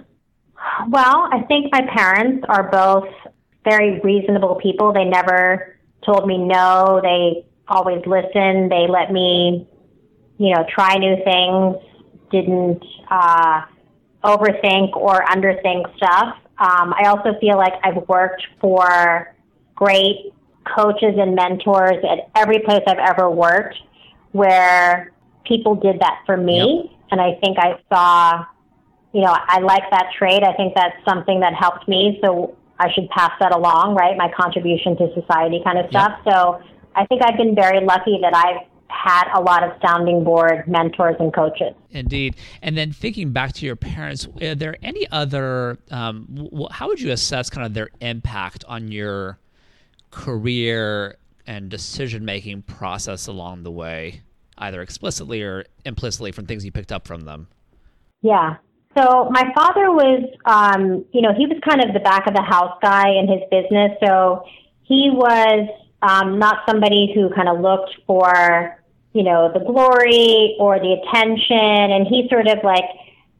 Well, 0.88 1.28
I 1.30 1.42
think 1.46 1.70
my 1.70 1.82
parents 1.94 2.46
are 2.48 2.70
both 2.70 3.10
very 3.62 4.00
reasonable 4.00 4.54
people. 4.54 4.94
They 4.94 5.04
never 5.04 5.76
told 6.02 6.26
me 6.26 6.38
no. 6.38 6.98
They 7.02 7.44
always 7.68 8.00
listened. 8.06 8.72
They 8.72 8.86
let 8.88 9.12
me, 9.12 9.68
you 10.38 10.54
know, 10.54 10.64
try 10.66 10.94
new 10.96 11.16
things. 11.24 11.76
Didn't 12.30 12.82
uh, 13.10 13.60
overthink 14.24 14.96
or 14.96 15.22
underthink 15.26 15.94
stuff. 15.98 16.38
Um, 16.56 16.94
I 16.94 17.08
also 17.08 17.38
feel 17.38 17.58
like 17.58 17.74
I've 17.84 18.08
worked 18.08 18.46
for 18.62 19.34
great 19.74 20.32
coaches 20.74 21.16
and 21.18 21.34
mentors 21.34 22.02
at 22.10 22.30
every 22.34 22.60
place 22.60 22.80
I've 22.86 22.96
ever 22.96 23.28
worked 23.28 23.76
where 24.30 25.11
people 25.44 25.74
did 25.74 26.00
that 26.00 26.22
for 26.26 26.36
me. 26.36 26.96
And 27.10 27.20
I 27.20 27.38
think 27.42 27.58
I 27.58 27.78
saw, 27.92 28.44
you 29.12 29.20
know, 29.20 29.36
I 29.36 29.60
like 29.60 29.82
that 29.90 30.06
trait. 30.16 30.42
I 30.42 30.54
think 30.54 30.74
that's 30.74 30.96
something 31.04 31.40
that 31.40 31.54
helped 31.54 31.88
me. 31.88 32.18
So 32.22 32.56
I 32.78 32.90
should 32.92 33.08
pass 33.10 33.32
that 33.40 33.54
along, 33.54 33.94
right? 33.94 34.16
My 34.16 34.30
contribution 34.36 34.96
to 34.96 35.12
society 35.14 35.60
kind 35.64 35.78
of 35.78 35.88
stuff. 35.90 36.12
So 36.24 36.62
I 36.94 37.06
think 37.06 37.22
I've 37.24 37.36
been 37.36 37.54
very 37.54 37.84
lucky 37.84 38.18
that 38.22 38.34
I've 38.34 38.66
had 38.88 39.24
a 39.34 39.40
lot 39.40 39.62
of 39.62 39.72
sounding 39.84 40.22
board 40.22 40.68
mentors 40.68 41.16
and 41.18 41.32
coaches. 41.32 41.74
Indeed. 41.90 42.36
And 42.60 42.76
then 42.76 42.92
thinking 42.92 43.32
back 43.32 43.52
to 43.54 43.66
your 43.66 43.76
parents, 43.76 44.28
are 44.40 44.54
there 44.54 44.76
any 44.82 45.08
other, 45.10 45.78
um, 45.90 46.48
how 46.70 46.88
would 46.88 47.00
you 47.00 47.10
assess 47.10 47.50
kind 47.50 47.66
of 47.66 47.74
their 47.74 47.88
impact 48.00 48.64
on 48.68 48.92
your 48.92 49.38
career 50.10 51.16
and 51.46 51.68
decision 51.68 52.24
making 52.24 52.62
process 52.62 53.26
along 53.26 53.62
the 53.64 53.70
way, 53.70 54.20
either 54.62 54.80
explicitly 54.80 55.42
or 55.42 55.64
implicitly 55.84 56.32
from 56.32 56.46
things 56.46 56.64
you 56.64 56.72
picked 56.72 56.92
up 56.92 57.06
from 57.06 57.22
them? 57.22 57.48
Yeah. 58.22 58.56
So 58.96 59.28
my 59.30 59.50
father 59.54 59.90
was, 59.90 60.22
um, 60.44 61.04
you 61.12 61.22
know, 61.22 61.32
he 61.36 61.46
was 61.46 61.58
kind 61.66 61.82
of 61.82 61.94
the 61.94 62.00
back 62.00 62.26
of 62.26 62.34
the 62.34 62.42
house 62.42 62.78
guy 62.82 63.08
in 63.08 63.26
his 63.26 63.40
business. 63.50 63.92
So 64.04 64.44
he 64.82 65.10
was 65.10 65.68
um, 66.02 66.38
not 66.38 66.58
somebody 66.68 67.10
who 67.14 67.30
kind 67.34 67.48
of 67.48 67.60
looked 67.60 67.94
for, 68.06 68.78
you 69.12 69.22
know, 69.22 69.50
the 69.52 69.60
glory 69.60 70.56
or 70.58 70.78
the 70.78 70.92
attention. 71.00 71.92
And 71.92 72.06
he 72.06 72.28
sort 72.30 72.48
of 72.48 72.58
like, 72.62 72.84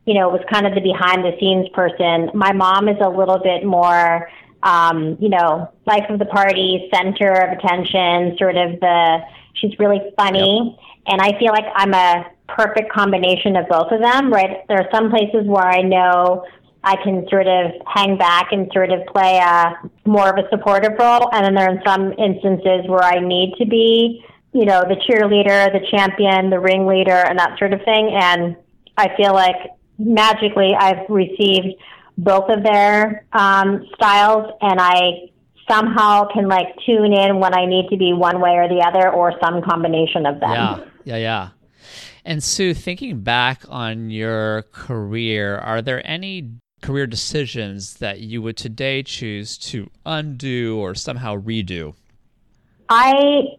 you 0.06 0.14
know, 0.14 0.28
was 0.30 0.40
kind 0.50 0.66
of 0.66 0.74
the 0.74 0.80
behind 0.80 1.22
the 1.22 1.36
scenes 1.38 1.68
person. 1.74 2.30
My 2.34 2.52
mom 2.52 2.88
is 2.88 2.96
a 3.04 3.08
little 3.08 3.38
bit 3.38 3.64
more, 3.64 4.28
um, 4.62 5.16
you 5.20 5.28
know, 5.28 5.72
life 5.86 6.04
of 6.08 6.18
the 6.18 6.26
party, 6.26 6.88
center 6.94 7.32
of 7.32 7.58
attention, 7.58 8.36
sort 8.38 8.56
of 8.56 8.80
the, 8.80 9.18
she's 9.54 9.78
really 9.78 10.00
funny. 10.16 10.78
And 11.06 11.20
I 11.20 11.38
feel 11.38 11.52
like 11.52 11.64
I'm 11.74 11.94
a 11.94 12.26
perfect 12.48 12.92
combination 12.92 13.56
of 13.56 13.66
both 13.68 13.90
of 13.90 14.00
them, 14.00 14.32
right? 14.32 14.66
There 14.68 14.78
are 14.78 14.88
some 14.92 15.10
places 15.10 15.46
where 15.46 15.66
I 15.66 15.82
know 15.82 16.46
I 16.84 16.96
can 17.02 17.26
sort 17.28 17.46
of 17.46 17.72
hang 17.86 18.18
back 18.18 18.48
and 18.52 18.70
sort 18.72 18.90
of 18.90 19.06
play 19.06 19.38
a 19.38 19.74
more 20.04 20.28
of 20.28 20.44
a 20.44 20.48
supportive 20.50 20.92
role. 20.98 21.28
And 21.32 21.44
then 21.44 21.54
there 21.54 21.70
are 21.70 21.82
some 21.84 22.12
instances 22.12 22.88
where 22.88 23.02
I 23.02 23.20
need 23.20 23.54
to 23.58 23.66
be, 23.66 24.24
you 24.52 24.64
know, 24.64 24.82
the 24.82 24.96
cheerleader, 25.08 25.72
the 25.72 25.86
champion, 25.90 26.50
the 26.50 26.60
ringleader, 26.60 27.10
and 27.10 27.38
that 27.38 27.58
sort 27.58 27.72
of 27.72 27.80
thing. 27.84 28.10
And 28.14 28.56
I 28.96 29.14
feel 29.16 29.32
like 29.32 29.56
magically 29.98 30.74
I've 30.78 31.08
received 31.08 31.80
both 32.18 32.48
of 32.50 32.62
their 32.62 33.26
um, 33.32 33.86
styles, 33.94 34.52
and 34.60 34.80
I 34.80 35.30
somehow 35.70 36.26
can 36.32 36.48
like 36.48 36.68
tune 36.84 37.12
in 37.12 37.38
when 37.38 37.54
I 37.54 37.66
need 37.66 37.88
to 37.90 37.96
be 37.96 38.12
one 38.12 38.40
way 38.40 38.52
or 38.52 38.68
the 38.68 38.84
other, 38.86 39.10
or 39.10 39.32
some 39.42 39.62
combination 39.62 40.26
of 40.26 40.40
them. 40.40 40.50
Yeah, 40.50 40.84
yeah, 41.04 41.16
yeah. 41.16 41.48
And 42.24 42.42
Sue, 42.42 42.74
thinking 42.74 43.20
back 43.20 43.62
on 43.68 44.10
your 44.10 44.62
career, 44.72 45.58
are 45.58 45.82
there 45.82 46.06
any 46.06 46.50
career 46.80 47.06
decisions 47.06 47.94
that 47.94 48.20
you 48.20 48.42
would 48.42 48.56
today 48.56 49.02
choose 49.02 49.56
to 49.56 49.88
undo 50.04 50.78
or 50.78 50.94
somehow 50.94 51.36
redo? 51.36 51.94
I, 52.88 53.14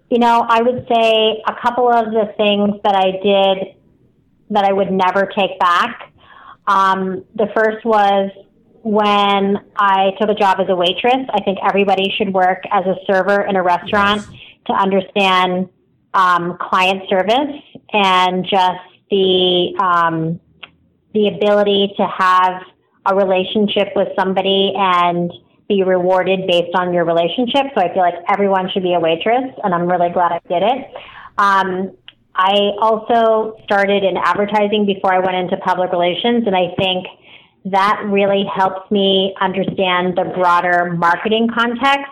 you 0.10 0.20
know, 0.20 0.46
I 0.48 0.62
would 0.62 0.86
say 0.88 1.42
a 1.48 1.56
couple 1.62 1.90
of 1.90 2.06
the 2.06 2.34
things 2.38 2.80
that 2.84 2.96
I 2.96 3.12
did 3.24 3.76
that 4.52 4.64
I 4.66 4.72
would 4.72 4.92
never 4.92 5.26
take 5.36 5.58
back. 5.60 6.13
Um, 6.68 7.26
the 7.36 7.48
first 7.56 7.86
was 7.86 8.32
when 8.84 9.58
I 9.78 10.12
took 10.20 10.30
a 10.30 10.36
job 10.36 10.58
as 10.60 10.68
a 10.70 10.76
waitress. 10.76 11.26
I 11.34 11.42
think 11.44 11.60
everybody 11.68 12.14
should 12.18 12.34
work 12.34 12.64
as 12.72 12.86
a 12.86 12.96
server 13.08 13.42
in 13.42 13.56
a 13.56 13.64
restaurant 13.64 14.28
to 14.68 14.74
understand 14.74 15.70
um, 16.14 16.58
client 16.60 17.04
service 17.10 17.62
and 17.92 18.46
just 18.46 18.80
the 19.10 19.74
um, 19.82 20.40
the 21.14 21.28
ability 21.28 21.94
to 21.98 22.08
have 22.08 22.62
a 23.06 23.16
relationship 23.16 23.90
with 23.96 24.08
somebody 24.18 24.74
and 24.76 25.32
be 25.68 25.84
rewarded 25.84 26.48
based 26.48 26.76
on 26.76 26.94
your 26.94 27.06
relationship. 27.06 27.68
So 27.76 27.82
I 27.82 27.94
feel 27.94 28.02
like 28.02 28.16
everyone 28.30 28.70
should 28.72 28.84
be 28.84 28.94
a 28.94 29.00
waitress, 29.00 29.52
and 29.64 29.74
I'm 29.74 29.88
really 29.88 30.10
glad 30.10 30.32
I 30.32 30.40
did 30.48 30.64
it. 30.64 30.94
Um, 31.38 31.98
I 32.36 32.74
also 32.82 33.58
started 33.66 34.04
in 34.04 34.18
advertising 34.18 34.86
before 34.86 35.14
I 35.14 35.20
went 35.20 35.36
into 35.36 35.58
public 35.58 35.92
relations, 35.92 36.48
and 36.48 36.56
I 36.56 36.74
think 36.78 37.06
that 37.66 38.02
really 38.08 38.44
helps 38.54 38.90
me 38.92 39.36
understand 39.40 40.18
the 40.18 40.26
broader 40.36 40.94
marketing 40.98 41.48
context. 41.54 42.12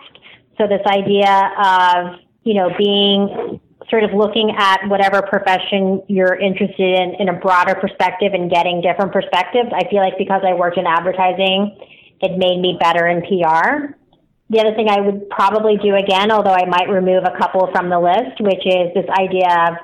So 0.58 0.66
this 0.66 0.80
idea 0.86 1.50
of, 1.58 2.20
you 2.44 2.54
know, 2.54 2.70
being 2.78 3.60
sort 3.90 4.04
of 4.04 4.12
looking 4.14 4.54
at 4.56 4.86
whatever 4.88 5.22
profession 5.22 6.02
you're 6.08 6.34
interested 6.34 7.00
in 7.00 7.14
in 7.18 7.28
a 7.28 7.34
broader 7.34 7.74
perspective 7.74 8.32
and 8.32 8.50
getting 8.50 8.80
different 8.80 9.12
perspectives. 9.12 9.70
I 9.74 9.88
feel 9.90 9.98
like 9.98 10.16
because 10.18 10.42
I 10.46 10.54
worked 10.54 10.78
in 10.78 10.86
advertising, 10.86 11.76
it 12.20 12.38
made 12.38 12.60
me 12.60 12.78
better 12.80 13.06
in 13.08 13.20
PR. 13.22 13.98
The 14.50 14.60
other 14.60 14.74
thing 14.74 14.88
I 14.88 15.00
would 15.00 15.28
probably 15.30 15.76
do 15.78 15.96
again, 15.96 16.30
although 16.30 16.54
I 16.54 16.64
might 16.66 16.88
remove 16.88 17.24
a 17.24 17.36
couple 17.38 17.68
from 17.72 17.90
the 17.90 17.98
list, 17.98 18.40
which 18.40 18.64
is 18.64 18.94
this 18.94 19.08
idea 19.18 19.48
of 19.68 19.74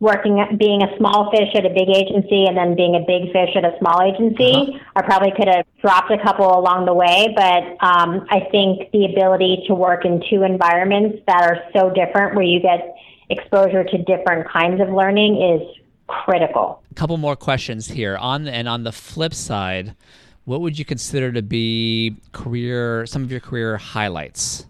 working, 0.00 0.44
being 0.58 0.82
a 0.82 0.96
small 0.98 1.30
fish 1.30 1.48
at 1.54 1.64
a 1.64 1.70
big 1.70 1.88
agency 1.88 2.44
and 2.46 2.56
then 2.56 2.74
being 2.74 2.94
a 2.94 3.00
big 3.06 3.32
fish 3.32 3.50
at 3.56 3.64
a 3.64 3.76
small 3.78 4.02
agency. 4.02 4.52
Uh-huh. 4.52 4.78
I 4.96 5.02
probably 5.02 5.32
could 5.36 5.48
have 5.48 5.64
dropped 5.80 6.10
a 6.10 6.18
couple 6.22 6.58
along 6.58 6.86
the 6.86 6.94
way, 6.94 7.32
but 7.34 7.62
um, 7.84 8.26
I 8.30 8.40
think 8.50 8.90
the 8.92 9.06
ability 9.06 9.64
to 9.68 9.74
work 9.74 10.04
in 10.04 10.22
two 10.28 10.42
environments 10.42 11.18
that 11.26 11.42
are 11.42 11.58
so 11.72 11.90
different, 11.90 12.34
where 12.34 12.44
you 12.44 12.60
get 12.60 12.96
exposure 13.30 13.84
to 13.84 13.98
different 13.98 14.48
kinds 14.48 14.80
of 14.80 14.90
learning, 14.90 15.40
is 15.40 15.62
critical. 16.06 16.82
A 16.90 16.94
couple 16.94 17.16
more 17.16 17.36
questions 17.36 17.88
here. 17.88 18.16
On 18.18 18.46
and 18.46 18.68
on 18.68 18.82
the 18.84 18.92
flip 18.92 19.32
side, 19.32 19.96
what 20.44 20.60
would 20.60 20.78
you 20.78 20.84
consider 20.84 21.32
to 21.32 21.40
be 21.40 22.16
career 22.32 23.06
some 23.06 23.22
of 23.22 23.30
your 23.30 23.40
career 23.40 23.78
highlights? 23.78 24.66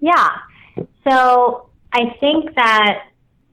Yeah. 0.00 0.28
So 1.08 1.68
I 1.92 2.16
think 2.18 2.54
that, 2.56 3.04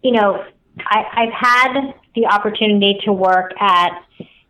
you 0.02 0.12
know, 0.12 0.44
I, 0.80 1.04
I've 1.14 1.34
had 1.34 1.94
the 2.16 2.26
opportunity 2.28 3.00
to 3.06 3.14
work 3.14 3.52
at 3.60 3.92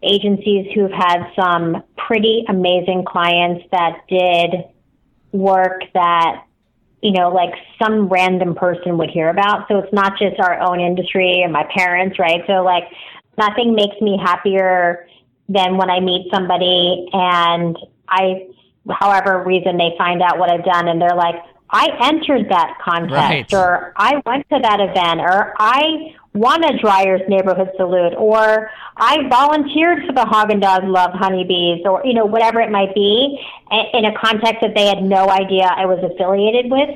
agencies 0.04 0.68
who've 0.74 0.92
had 0.92 1.32
some 1.36 1.84
pretty 1.98 2.46
amazing 2.48 3.06
clients 3.06 3.66
that 3.72 4.02
did 4.08 4.66
work 5.32 5.82
that, 5.94 6.44
you 7.02 7.12
know, 7.12 7.30
like 7.30 7.54
some 7.82 8.08
random 8.08 8.56
person 8.56 8.98
would 8.98 9.10
hear 9.10 9.30
about. 9.30 9.68
So 9.68 9.80
it's 9.80 9.94
not 9.94 10.18
just 10.18 10.40
our 10.40 10.60
own 10.60 10.80
industry 10.80 11.42
and 11.44 11.52
my 11.52 11.66
parents, 11.76 12.20
right? 12.20 12.42
So, 12.48 12.64
like, 12.64 12.84
nothing 13.38 13.76
makes 13.76 14.00
me 14.02 14.20
happier 14.22 15.08
than 15.50 15.78
when 15.78 15.90
I 15.90 16.00
meet 16.00 16.30
somebody 16.34 17.08
and 17.14 17.78
I, 18.10 18.48
however 18.90 19.44
reason 19.44 19.78
they 19.78 19.94
find 19.98 20.22
out 20.22 20.38
what 20.38 20.52
I've 20.52 20.66
done 20.66 20.88
and 20.88 21.02
they're 21.02 21.16
like, 21.16 21.36
I 21.70 21.90
entered 22.02 22.50
that 22.50 22.78
contest 22.82 23.12
Right. 23.12 23.54
or 23.54 23.94
I 23.98 24.22
went 24.26 24.48
to 24.50 24.60
that 24.62 24.80
event 24.80 25.20
or 25.22 25.54
I 25.60 26.16
won 26.34 26.64
a 26.64 26.78
Dreyer's 26.78 27.28
neighborhood 27.28 27.72
salute 27.76 28.14
or 28.18 28.70
I 28.96 29.28
volunteered 29.28 30.06
for 30.06 30.14
the 30.14 30.22
Haagen 30.22 30.62
Dazs 30.62 30.88
Love 30.88 31.12
Honeybees 31.14 31.82
or, 31.86 32.02
you 32.06 32.14
know, 32.14 32.26
whatever 32.26 32.62
it 32.62 32.72
might 32.72 32.94
be 32.94 33.40
in 33.94 34.06
a 34.06 34.18
context 34.18 34.62
that 34.62 34.76
they 34.76 34.86
had 34.88 35.04
no 35.04 35.30
idea 35.30 35.66
I 35.66 35.86
was 35.86 36.00
affiliated 36.04 36.72
with. 36.72 36.90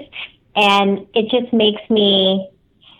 And 0.55 1.07
it 1.13 1.29
just 1.29 1.53
makes 1.53 1.81
me 1.89 2.49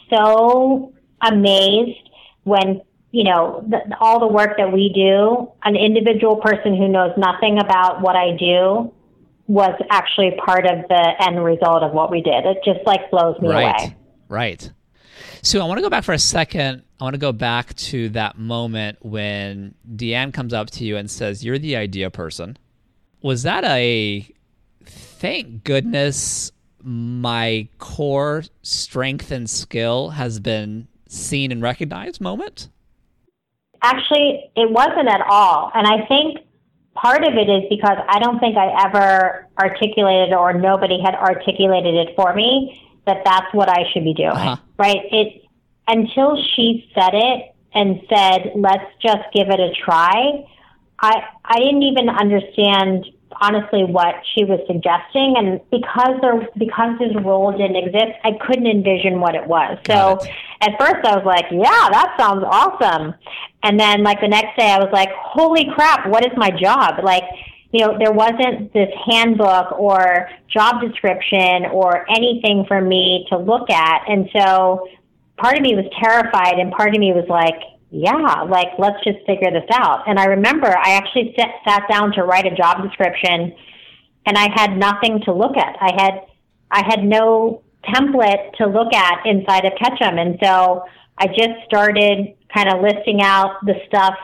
so 0.10 0.94
amazed 1.22 2.10
when 2.44 2.82
you 3.14 3.26
know, 3.26 3.62
the, 3.68 3.82
all 4.00 4.22
the 4.22 4.28
work 4.28 4.56
that 4.58 4.72
we 4.72 4.90
do, 4.96 5.52
an 5.66 5.76
individual 5.76 6.38
person 6.38 6.78
who 6.78 6.88
knows 6.88 7.12
nothing 7.18 7.60
about 7.60 8.02
what 8.02 8.16
I 8.16 8.38
do 8.38 8.94
was 9.52 9.76
actually 9.90 10.32
part 10.46 10.66
of 10.66 10.88
the 10.88 11.12
end 11.20 11.44
result 11.44 11.84
of 11.84 11.92
what 11.92 12.10
we 12.10 12.22
did. 12.22 12.46
It 12.46 12.60
just 12.64 12.80
like 12.86 13.12
blows 13.12 13.38
me 13.42 13.50
right. 13.50 13.82
away. 13.82 13.98
Right. 14.30 14.72
So 15.42 15.60
I 15.60 15.66
want 15.66 15.78
to 15.78 15.82
go 15.82 15.90
back 15.90 16.06
for 16.06 16.14
a 16.14 16.20
second. 16.20 16.84
I 17.02 17.04
want 17.04 17.16
to 17.16 17.20
go 17.20 17.34
back 17.34 17.74
to 17.76 18.08
that 18.10 18.38
moment 18.38 19.00
when 19.02 19.76
Deanne 19.94 20.34
comes 20.34 20.54
up 20.54 20.70
to 20.72 20.86
you 20.86 20.96
and 20.96 21.12
says, 21.12 21.44
You're 21.44 21.60
the 21.60 21.76
idea 21.76 22.10
person. 22.10 22.58
Was 23.22 23.44
that 23.44 23.66
a 23.66 24.26
thank 24.86 25.66
goodness 25.66 26.54
my 26.82 27.68
core 27.78 28.44
strength 28.62 29.32
and 29.32 29.50
skill 29.50 30.12
has 30.12 30.40
been 30.40 30.88
seen 31.10 31.52
and 31.52 31.62
recognized 31.62 32.22
moment? 32.22 32.70
Actually, 33.82 34.50
it 34.56 34.72
wasn't 34.72 35.10
at 35.10 35.22
all. 35.30 35.72
And 35.76 35.86
I 35.86 36.06
think 36.08 36.38
part 36.96 37.24
of 37.24 37.34
it 37.36 37.50
is 37.50 37.64
because 37.70 37.98
I 38.08 38.20
don't 38.20 38.40
think 38.40 38.58
I 38.58 38.86
ever 38.86 39.48
articulated 39.60 40.34
or 40.34 40.54
nobody 40.54 41.02
had 41.02 41.16
articulated 41.16 41.96
it 41.96 42.16
for 42.16 42.34
me 42.34 42.82
that 43.06 43.24
that's 43.26 43.54
what 43.54 43.70
I 43.70 43.90
should 43.92 44.04
be 44.04 44.14
doing. 44.14 44.30
Uh-huh. 44.32 44.58
Right? 44.78 45.02
It 45.12 45.42
until 45.88 46.42
she 46.56 46.90
said 46.94 47.14
it 47.14 47.56
and 47.74 48.02
said, 48.10 48.52
"Let's 48.56 48.92
just 49.02 49.24
give 49.34 49.50
it 49.50 49.60
a 49.60 49.72
try." 49.74 50.46
I 51.00 51.24
I 51.44 51.58
didn't 51.58 51.84
even 51.84 52.10
understand 52.10 53.06
honestly 53.40 53.84
what 53.84 54.16
she 54.34 54.44
was 54.44 54.60
suggesting 54.68 55.36
and 55.38 55.62
because 55.72 56.20
there 56.22 56.48
because 56.58 56.98
this 57.00 57.16
role 57.24 57.52
didn't 57.52 57.76
exist 57.76 58.18
i 58.24 58.32
couldn't 58.46 58.68
envision 58.68 59.20
what 59.20 59.36
it 59.36 59.46
was. 59.48 59.78
So 59.88 60.20
it. 60.22 60.30
at 60.62 60.80
first 60.80 61.06
i 61.06 61.16
was 61.16 61.26
like 61.26 61.46
yeah 61.52 61.90
that 61.92 62.16
sounds 62.18 62.44
awesome. 62.46 63.16
And 63.64 63.80
then 63.80 64.04
like 64.04 64.20
the 64.22 64.28
next 64.28 64.58
day 64.58 64.72
i 64.72 64.78
was 64.78 64.90
like 64.92 65.10
holy 65.14 65.68
crap 65.74 66.08
what 66.08 66.26
is 66.26 66.32
my 66.38 66.52
job? 66.52 67.04
Like 67.04 67.24
you 67.72 67.86
know 67.86 67.98
there 67.98 68.12
wasn't 68.12 68.74
this 68.74 68.90
handbook 69.06 69.72
or 69.80 70.30
job 70.50 70.82
description 70.82 71.66
or 71.72 72.06
anything 72.10 72.66
for 72.68 72.82
me 72.82 73.26
to 73.30 73.38
look 73.38 73.70
at. 73.70 74.04
And 74.08 74.30
so 74.36 74.88
part 75.38 75.56
of 75.56 75.62
me 75.62 75.76
was 75.76 75.86
terrified 76.00 76.60
and 76.60 76.72
part 76.72 76.94
of 76.94 77.00
me 77.00 77.14
was 77.14 77.26
like 77.28 77.60
yeah, 77.92 78.44
like 78.44 78.70
let's 78.80 79.04
just 79.04 79.20
figure 79.26 79.52
this 79.52 79.70
out. 79.74 80.08
And 80.08 80.18
I 80.18 80.26
remember 80.26 80.68
I 80.68 80.94
actually 80.94 81.36
sat, 81.38 81.50
sat 81.68 81.84
down 81.90 82.14
to 82.14 82.24
write 82.24 82.46
a 82.46 82.56
job 82.56 82.82
description 82.82 83.54
and 84.26 84.38
I 84.38 84.48
had 84.56 84.78
nothing 84.78 85.22
to 85.26 85.34
look 85.34 85.58
at. 85.58 85.76
I 85.82 85.92
had, 86.02 86.22
I 86.72 86.86
had 86.86 87.04
no 87.04 87.64
template 87.84 88.54
to 88.54 88.68
look 88.68 88.94
at 88.94 89.26
inside 89.26 89.66
of 89.66 89.74
Ketchum. 89.78 90.18
And 90.18 90.40
so 90.42 90.86
I 91.18 91.28
just 91.28 91.66
started 91.66 92.34
kind 92.56 92.70
of 92.70 92.82
listing 92.82 93.22
out 93.22 93.58
the 93.66 93.76
stuff 93.88 94.16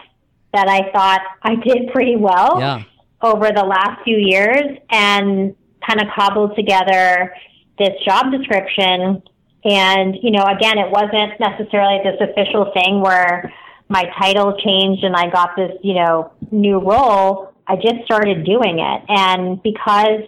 that 0.53 0.69
I 0.69 0.89
thought 0.91 1.21
I 1.43 1.56
did 1.56 1.89
pretty 1.93 2.15
well 2.15 2.60
yeah. 2.60 2.84
over 3.21 3.51
the 3.53 3.65
last 3.65 4.01
few 4.06 4.17
years 4.17 4.77
and 4.91 5.56
kind 5.86 6.01
of 6.01 6.08
cobbled 6.15 6.56
together 6.56 7.36
this 7.77 7.93
job 8.06 8.32
description 8.32 9.21
and, 9.67 10.15
you 10.21 10.32
know, 10.32 10.45
again, 10.45 10.77
it 10.77 10.89
wasn't 10.89 11.38
necessarily 11.41 11.99
this 12.01 12.15
official 12.21 12.71
thing 12.73 13.01
where 13.01 13.53
my 13.89 14.03
title 14.17 14.56
changed 14.63 15.03
and 15.03 15.13
I 15.13 15.30
got 15.30 15.58
this, 15.58 15.71
you 15.84 15.95
know, 15.95 16.32
new 16.51 16.80
role. 16.80 17.53
I 17.67 17.75
just 17.75 18.06
started 18.06 18.45
doing 18.45 18.80
it. 18.80 19.01
And 19.10 19.62
because 19.62 20.23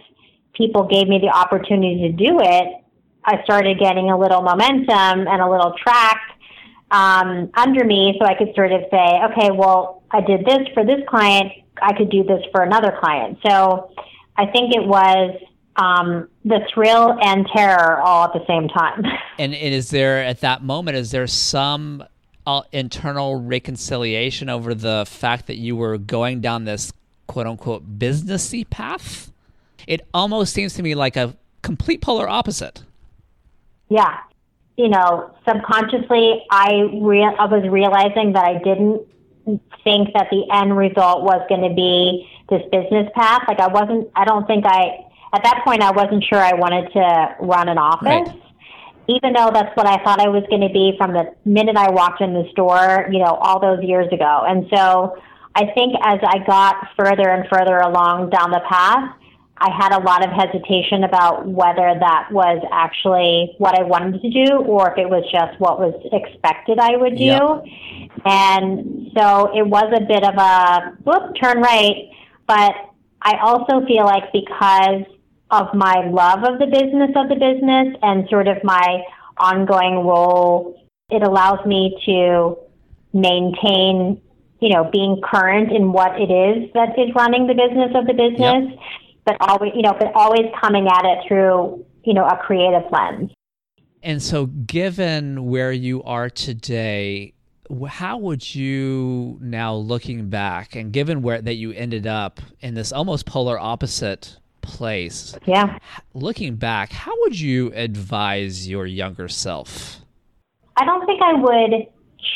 people 0.52 0.86
gave 0.86 1.08
me 1.08 1.20
the 1.20 1.30
opportunity 1.30 2.10
to 2.10 2.12
do 2.12 2.38
it, 2.40 2.84
I 3.24 3.42
started 3.44 3.78
getting 3.78 4.10
a 4.10 4.18
little 4.18 4.42
momentum 4.42 5.26
and 5.26 5.40
a 5.40 5.48
little 5.48 5.74
track 5.82 6.20
um, 6.90 7.50
under 7.54 7.82
me 7.84 8.16
so 8.20 8.26
I 8.26 8.34
could 8.34 8.54
sort 8.54 8.72
of 8.72 8.82
say, 8.90 9.22
okay, 9.30 9.50
well, 9.52 10.02
I 10.10 10.20
did 10.20 10.44
this 10.44 10.68
for 10.74 10.84
this 10.84 11.00
client. 11.08 11.50
I 11.80 11.94
could 11.96 12.10
do 12.10 12.24
this 12.24 12.42
for 12.52 12.62
another 12.62 12.94
client. 13.00 13.38
So 13.46 13.90
I 14.36 14.46
think 14.46 14.74
it 14.74 14.86
was 14.86 15.40
um, 15.80 16.28
the 16.44 16.60
thrill 16.72 17.18
and 17.22 17.46
terror 17.54 18.00
all 18.00 18.24
at 18.24 18.32
the 18.32 18.44
same 18.46 18.68
time. 18.68 19.04
And, 19.38 19.54
and 19.54 19.74
is 19.74 19.88
there 19.88 20.22
at 20.22 20.40
that 20.40 20.62
moment 20.62 20.98
is 20.98 21.12
there 21.12 21.26
some 21.26 22.04
uh, 22.46 22.60
internal 22.72 23.36
reconciliation 23.36 24.50
over 24.50 24.74
the 24.74 25.06
fact 25.08 25.46
that 25.46 25.56
you 25.56 25.76
were 25.76 25.96
going 25.96 26.42
down 26.42 26.66
this 26.66 26.92
quote 27.26 27.46
unquote 27.46 27.98
businessy 27.98 28.68
path? 28.68 29.32
It 29.86 30.06
almost 30.12 30.52
seems 30.52 30.74
to 30.74 30.82
me 30.82 30.94
like 30.94 31.16
a 31.16 31.34
complete 31.62 32.02
polar 32.02 32.28
opposite. 32.28 32.82
Yeah, 33.88 34.18
you 34.76 34.90
know, 34.90 35.34
subconsciously, 35.48 36.44
I 36.50 36.88
rea- 37.00 37.36
I 37.38 37.46
was 37.46 37.66
realizing 37.66 38.34
that 38.34 38.44
I 38.44 38.58
didn't 38.58 39.00
think 39.82 40.12
that 40.12 40.28
the 40.30 40.44
end 40.52 40.76
result 40.76 41.22
was 41.22 41.40
going 41.48 41.66
to 41.66 41.74
be 41.74 42.28
this 42.50 42.62
business 42.70 43.08
path. 43.14 43.44
Like 43.48 43.60
I 43.60 43.68
wasn't. 43.68 44.10
I 44.14 44.26
don't 44.26 44.46
think 44.46 44.66
I 44.66 45.06
at 45.32 45.42
that 45.44 45.62
point, 45.64 45.82
I 45.82 45.90
wasn't 45.90 46.24
sure 46.24 46.38
I 46.38 46.54
wanted 46.54 46.92
to 46.92 47.36
run 47.40 47.68
an 47.68 47.78
office. 47.78 48.06
Right. 48.06 48.42
Even 49.08 49.32
though 49.32 49.50
that's 49.52 49.74
what 49.76 49.86
I 49.86 50.02
thought 50.04 50.20
I 50.20 50.28
was 50.28 50.44
going 50.50 50.62
to 50.62 50.72
be 50.72 50.94
from 50.96 51.12
the 51.12 51.34
minute 51.44 51.76
I 51.76 51.90
walked 51.90 52.20
in 52.20 52.32
the 52.32 52.48
store, 52.52 53.08
you 53.10 53.18
know, 53.18 53.34
all 53.40 53.60
those 53.60 53.82
years 53.82 54.06
ago. 54.12 54.44
And 54.46 54.66
so 54.72 55.16
I 55.54 55.66
think 55.74 55.96
as 56.02 56.20
I 56.22 56.38
got 56.46 56.76
further 56.96 57.28
and 57.28 57.48
further 57.48 57.78
along 57.78 58.30
down 58.30 58.50
the 58.50 58.60
path, 58.68 59.16
I 59.62 59.70
had 59.76 59.92
a 59.92 60.00
lot 60.02 60.24
of 60.24 60.30
hesitation 60.30 61.04
about 61.04 61.46
whether 61.46 61.94
that 61.98 62.28
was 62.30 62.64
actually 62.72 63.54
what 63.58 63.78
I 63.78 63.82
wanted 63.82 64.22
to 64.22 64.30
do 64.30 64.56
or 64.62 64.92
if 64.92 64.98
it 64.98 65.08
was 65.08 65.22
just 65.30 65.60
what 65.60 65.78
was 65.78 65.94
expected 66.12 66.78
I 66.78 66.96
would 66.96 67.16
do. 67.16 67.24
Yep. 67.24 67.64
And 68.24 69.10
so 69.16 69.50
it 69.54 69.66
was 69.66 69.92
a 69.94 70.00
bit 70.00 70.24
of 70.24 70.34
a 70.34 70.96
whoop, 71.04 71.34
turn 71.42 71.60
right. 71.60 72.10
But 72.46 72.74
I 73.20 73.36
also 73.42 73.84
feel 73.86 74.04
like 74.04 74.32
because 74.32 75.04
of 75.50 75.74
my 75.74 76.08
love 76.08 76.44
of 76.44 76.58
the 76.58 76.66
business 76.66 77.10
of 77.16 77.28
the 77.28 77.34
business 77.34 77.96
and 78.02 78.28
sort 78.28 78.48
of 78.48 78.62
my 78.62 79.02
ongoing 79.36 80.06
role, 80.06 80.86
it 81.10 81.22
allows 81.22 81.64
me 81.66 81.98
to 82.06 82.56
maintain, 83.12 84.20
you 84.60 84.68
know, 84.68 84.88
being 84.92 85.20
current 85.24 85.72
in 85.72 85.92
what 85.92 86.20
it 86.20 86.30
is 86.30 86.70
that 86.74 86.98
is 86.98 87.12
running 87.14 87.46
the 87.46 87.54
business 87.54 87.90
of 87.94 88.06
the 88.06 88.12
business, 88.12 88.70
yep. 88.70 88.78
but 89.24 89.36
always, 89.40 89.72
you 89.74 89.82
know, 89.82 89.96
but 89.98 90.12
always 90.14 90.46
coming 90.60 90.86
at 90.86 91.04
it 91.04 91.18
through, 91.26 91.84
you 92.04 92.14
know, 92.14 92.24
a 92.24 92.36
creative 92.36 92.90
lens. 92.92 93.30
And 94.02 94.22
so, 94.22 94.46
given 94.46 95.46
where 95.46 95.72
you 95.72 96.02
are 96.04 96.30
today, 96.30 97.34
how 97.88 98.18
would 98.18 98.54
you 98.54 99.38
now 99.40 99.74
looking 99.74 100.30
back 100.30 100.74
and 100.74 100.92
given 100.92 101.22
where 101.22 101.40
that 101.42 101.54
you 101.54 101.72
ended 101.72 102.06
up 102.06 102.40
in 102.60 102.74
this 102.74 102.92
almost 102.92 103.26
polar 103.26 103.58
opposite 103.58 104.38
place. 104.60 105.34
Yeah. 105.46 105.78
Looking 106.14 106.56
back, 106.56 106.92
how 106.92 107.12
would 107.20 107.38
you 107.38 107.72
advise 107.74 108.68
your 108.68 108.86
younger 108.86 109.28
self? 109.28 110.00
I 110.76 110.84
don't 110.84 111.04
think 111.06 111.20
I 111.22 111.34
would 111.34 111.86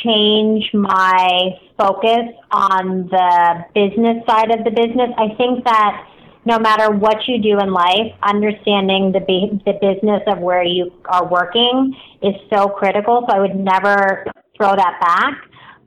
change 0.03 0.71
my 0.73 1.51
focus 1.79 2.29
on 2.51 3.09
the 3.09 3.65
business 3.75 4.25
side 4.27 4.51
of 4.51 4.65
the 4.65 4.71
business. 4.71 5.11
I 5.19 5.35
think 5.37 5.65
that 5.65 6.07
no 6.45 6.59
matter 6.59 6.91
what 6.91 7.17
you 7.27 7.41
do 7.41 7.59
in 7.59 7.73
life, 7.73 8.13
understanding 8.23 9.13
the 9.13 9.21
the 9.65 9.73
business 9.81 10.23
of 10.27 10.39
where 10.39 10.63
you 10.63 10.93
are 11.07 11.27
working 11.27 11.95
is 12.23 12.35
so 12.53 12.69
critical. 12.69 13.25
So 13.29 13.35
I 13.35 13.41
would 13.41 13.57
never 13.57 14.27
throw 14.57 14.77
that 14.77 15.01
back. 15.01 15.35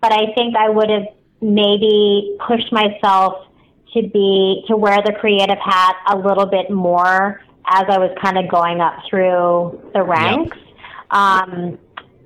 But 0.02 0.14
I 0.14 0.34
think 0.36 0.56
I 0.56 0.70
would 0.70 0.90
have 0.90 1.08
maybe 1.42 2.38
pushed 2.48 2.72
myself 2.72 3.46
to 3.94 4.02
be 4.02 4.64
to 4.68 4.76
wear 4.76 4.98
the 5.06 5.14
creative 5.20 5.58
hat 5.58 5.96
a 6.10 6.18
little 6.18 6.46
bit 6.46 6.70
more 6.70 7.42
as 7.70 7.84
I 7.90 7.98
was 7.98 8.16
kind 8.22 8.38
of 8.38 8.50
going 8.50 8.80
up 8.80 9.00
through 9.10 9.92
the 9.94 10.04
ranks, 10.04 10.58
yep. 10.58 11.12
um, 11.12 11.78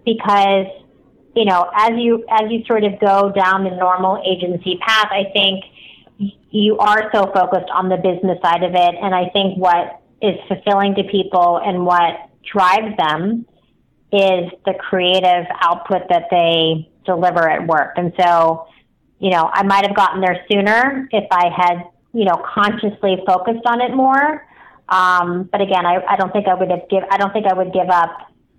because 0.06 0.68
you 1.36 1.46
know 1.46 1.70
as 1.76 1.92
you 1.98 2.26
as 2.30 2.52
you 2.52 2.64
sort 2.66 2.84
of 2.84 3.00
go 3.00 3.32
down 3.32 3.64
the 3.64 3.72
normal 3.72 4.22
agency 4.26 4.78
path, 4.86 5.08
I 5.12 5.26
think 5.34 5.64
you 6.52 6.78
are 6.78 7.10
so 7.14 7.32
focused 7.34 7.72
on 7.74 7.90
the 7.90 7.98
business 7.98 8.38
side 8.44 8.64
of 8.64 8.74
it, 8.74 8.96
and 9.02 9.16
I 9.16 9.30
think 9.30 9.58
what 9.58 10.02
is 10.22 10.36
fulfilling 10.48 10.96
to 10.96 11.04
people 11.04 11.60
and 11.64 11.86
what 11.86 12.30
drives 12.52 12.96
them 12.98 13.46
is 14.14 14.52
the 14.66 14.74
creative 14.78 15.46
output 15.62 16.02
that 16.10 16.26
they 16.30 16.90
deliver 17.06 17.50
at 17.50 17.66
work. 17.66 17.94
And 17.96 18.14
so 18.20 18.68
you 19.22 19.30
know, 19.30 19.50
I 19.54 19.62
might 19.62 19.86
have 19.86 19.96
gotten 19.96 20.20
there 20.20 20.44
sooner 20.52 21.08
if 21.12 21.26
I 21.32 21.50
had, 21.56 21.84
you 22.12 22.26
know, 22.26 22.44
consciously 22.54 23.18
focused 23.26 23.66
on 23.68 23.80
it 23.80 23.96
more. 23.96 24.48
Um, 24.90 25.48
but 25.52 25.62
again, 25.62 25.86
I, 25.86 26.00
I 26.10 26.16
don't 26.18 26.34
think 26.34 26.48
I 26.48 26.56
would 26.56 26.72
have 26.72 26.90
give, 26.90 27.04
I 27.10 27.18
don't 27.18 27.32
think 27.32 27.46
I 27.46 27.54
would 27.54 27.72
give 27.72 27.90
up 27.90 28.10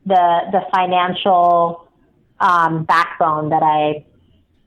the, 0.07 0.39
the 0.53 0.61
financial, 0.73 1.89
um, 2.39 2.85
backbone 2.85 3.51
that 3.51 3.63
I 3.63 4.07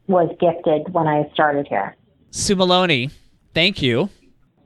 was 0.07 0.29
gifted 0.39 0.93
when 0.93 1.07
I 1.07 1.29
started 1.33 1.65
here. 1.67 1.95
Sue 2.29 2.57
Maloney, 2.57 3.09
thank 3.53 3.81
you. 3.81 4.09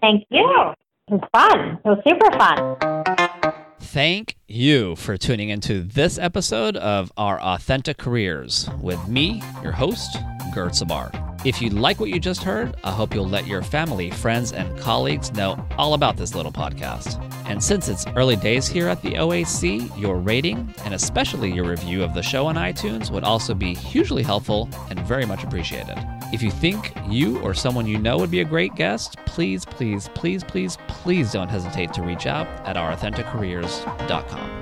Thank 0.02 0.26
you. 0.32 0.74
It 1.10 1.14
was 1.14 1.30
fun. 1.32 1.80
It 1.86 1.88
was 1.88 2.00
super 2.08 2.32
fun. 2.38 3.68
Thank 3.80 4.36
you 4.50 4.96
for 4.96 5.18
tuning 5.18 5.50
into 5.50 5.82
this 5.82 6.18
episode 6.18 6.76
of 6.78 7.12
Our 7.18 7.40
Authentic 7.40 7.98
Careers 7.98 8.70
with 8.82 9.08
me, 9.08 9.44
your 9.62 9.72
host, 9.72 10.18
Gert 10.54 10.74
Sabar. 10.74 11.12
If 11.46 11.62
you 11.62 11.70
like 11.70 12.00
what 12.00 12.10
you 12.10 12.20
just 12.20 12.44
heard, 12.44 12.76
I 12.84 12.92
hope 12.92 13.14
you'll 13.14 13.28
let 13.28 13.48
your 13.48 13.62
family, 13.62 14.12
friends, 14.12 14.52
and 14.52 14.78
colleagues 14.80 15.32
know 15.34 15.64
all 15.78 15.94
about 15.94 16.18
this 16.18 16.36
little 16.36 16.52
podcast. 16.52 17.24
And 17.46 17.64
since 17.64 17.88
it's 17.88 18.06
early 18.16 18.36
days 18.36 18.68
here 18.68 18.88
at 18.90 19.02
the 19.02 19.14
OAC, 19.14 20.00
your 20.00 20.18
rating 20.18 20.74
and 20.84 20.94
especially 20.94 21.52
your 21.52 21.66
review 21.66 22.04
of 22.04 22.14
the 22.14 22.22
show 22.22 22.48
on 22.48 22.56
iTunes 22.56 23.12
would 23.12 23.24
also 23.24 23.54
be 23.54 23.74
hugely 23.74 24.24
helpful 24.24 24.70
and 24.90 25.00
very 25.08 25.26
much 25.26 25.44
appreciated. 25.44 25.98
If 26.32 26.44
you 26.44 26.52
think 26.52 26.94
you 27.08 27.40
or 27.40 27.56
someone 27.56 27.88
you 27.88 27.98
know 27.98 28.18
would 28.20 28.30
be 28.30 28.42
a 28.42 28.46
great 28.46 28.76
guest, 28.76 29.18
please, 29.26 29.66
please, 29.66 30.08
please, 30.14 30.44
please, 30.44 30.78
please 30.88 31.32
don't 31.32 31.50
hesitate 31.50 31.92
to 31.94 32.04
reach 32.04 32.28
out 32.28 32.48
at 32.68 32.76
ourauthenticcareers.com. 32.76 34.59